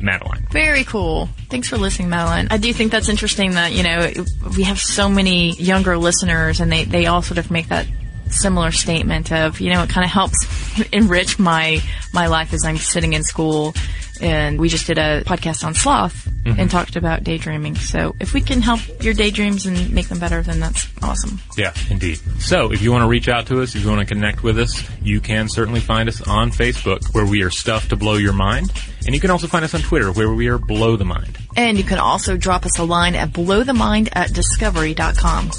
Madeline. 0.00 0.46
Very 0.50 0.84
cool. 0.84 1.28
Thanks 1.48 1.68
for 1.68 1.76
listening, 1.76 2.08
Madeline. 2.08 2.48
I 2.50 2.58
do 2.58 2.72
think 2.72 2.92
that's 2.92 3.08
interesting 3.08 3.52
that, 3.52 3.72
you 3.72 3.82
know, 3.82 4.12
we 4.56 4.64
have 4.64 4.80
so 4.80 5.08
many 5.08 5.52
younger 5.52 5.96
listeners 5.96 6.60
and 6.60 6.70
they, 6.70 6.84
they 6.84 7.06
all 7.06 7.22
sort 7.22 7.38
of 7.38 7.50
make 7.50 7.68
that 7.68 7.86
similar 8.30 8.70
statement 8.70 9.32
of, 9.32 9.60
you 9.60 9.72
know, 9.72 9.82
it 9.82 9.90
kind 9.90 10.04
of 10.04 10.10
helps 10.10 10.46
enrich 10.92 11.38
my, 11.38 11.80
my 12.12 12.26
life 12.26 12.52
as 12.52 12.64
I'm 12.64 12.76
sitting 12.76 13.12
in 13.12 13.22
school. 13.22 13.74
And 14.20 14.58
we 14.58 14.70
just 14.70 14.86
did 14.86 14.96
a 14.96 15.22
podcast 15.24 15.62
on 15.62 15.74
sloth 15.74 16.26
mm-hmm. 16.46 16.58
and 16.58 16.70
talked 16.70 16.96
about 16.96 17.22
daydreaming. 17.22 17.76
So 17.76 18.16
if 18.18 18.32
we 18.32 18.40
can 18.40 18.62
help 18.62 18.80
your 19.00 19.12
daydreams 19.12 19.66
and 19.66 19.92
make 19.92 20.08
them 20.08 20.18
better, 20.18 20.40
then 20.42 20.58
that's 20.58 20.88
awesome. 21.02 21.38
Yeah, 21.58 21.74
indeed. 21.90 22.18
So, 22.40 22.72
if 22.72 22.80
you 22.80 22.92
want 22.92 23.02
to 23.02 23.08
reach 23.08 23.28
out 23.28 23.46
to 23.48 23.60
us, 23.60 23.74
if 23.74 23.84
you 23.84 23.90
want 23.90 24.06
to 24.08 24.14
connect 24.14 24.42
with 24.42 24.58
us, 24.58 24.88
you 25.02 25.20
can 25.20 25.50
certainly 25.50 25.80
find 25.80 26.08
us 26.08 26.26
on 26.26 26.50
Facebook, 26.50 27.14
where 27.14 27.26
we 27.26 27.42
are 27.42 27.50
Stuff 27.50 27.88
to 27.88 27.96
Blow 27.96 28.14
Your 28.14 28.32
Mind. 28.32 28.72
And 29.06 29.14
you 29.14 29.20
can 29.20 29.30
also 29.30 29.46
find 29.46 29.64
us 29.64 29.72
on 29.72 29.80
Twitter, 29.80 30.10
where 30.12 30.32
we 30.32 30.48
are 30.48 30.58
Blow 30.58 30.96
the 30.96 31.04
Mind. 31.04 31.38
And 31.56 31.78
you 31.78 31.84
can 31.84 31.98
also 31.98 32.36
drop 32.36 32.66
us 32.66 32.78
a 32.78 32.84
line 32.84 33.14
at 33.14 33.30
blowthemind 33.30 34.08
at 34.12 34.32
discovery.com. 34.32 35.50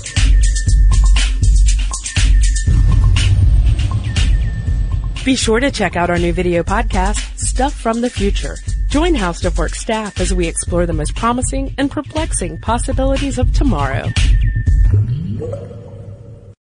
Be 5.24 5.36
sure 5.36 5.60
to 5.60 5.72
check 5.72 5.96
out 5.96 6.10
our 6.10 6.18
new 6.18 6.32
video 6.32 6.64
podcast, 6.64 7.38
Stuff 7.38 7.74
from 7.74 8.02
the 8.02 8.10
Future. 8.10 8.58
Join 8.88 9.16
How 9.16 9.34
Stuff 9.34 9.58
Works 9.58 9.80
staff 9.80 10.22
as 10.22 10.34
we 10.34 10.48
explore 10.48 10.86
the 10.86 10.94
most 10.94 11.16
promising 11.16 11.74
and 11.78 11.92
perplexing 11.92 12.60
possibilities 12.60 13.38
of 13.38 13.54
tomorrow. 13.54 14.10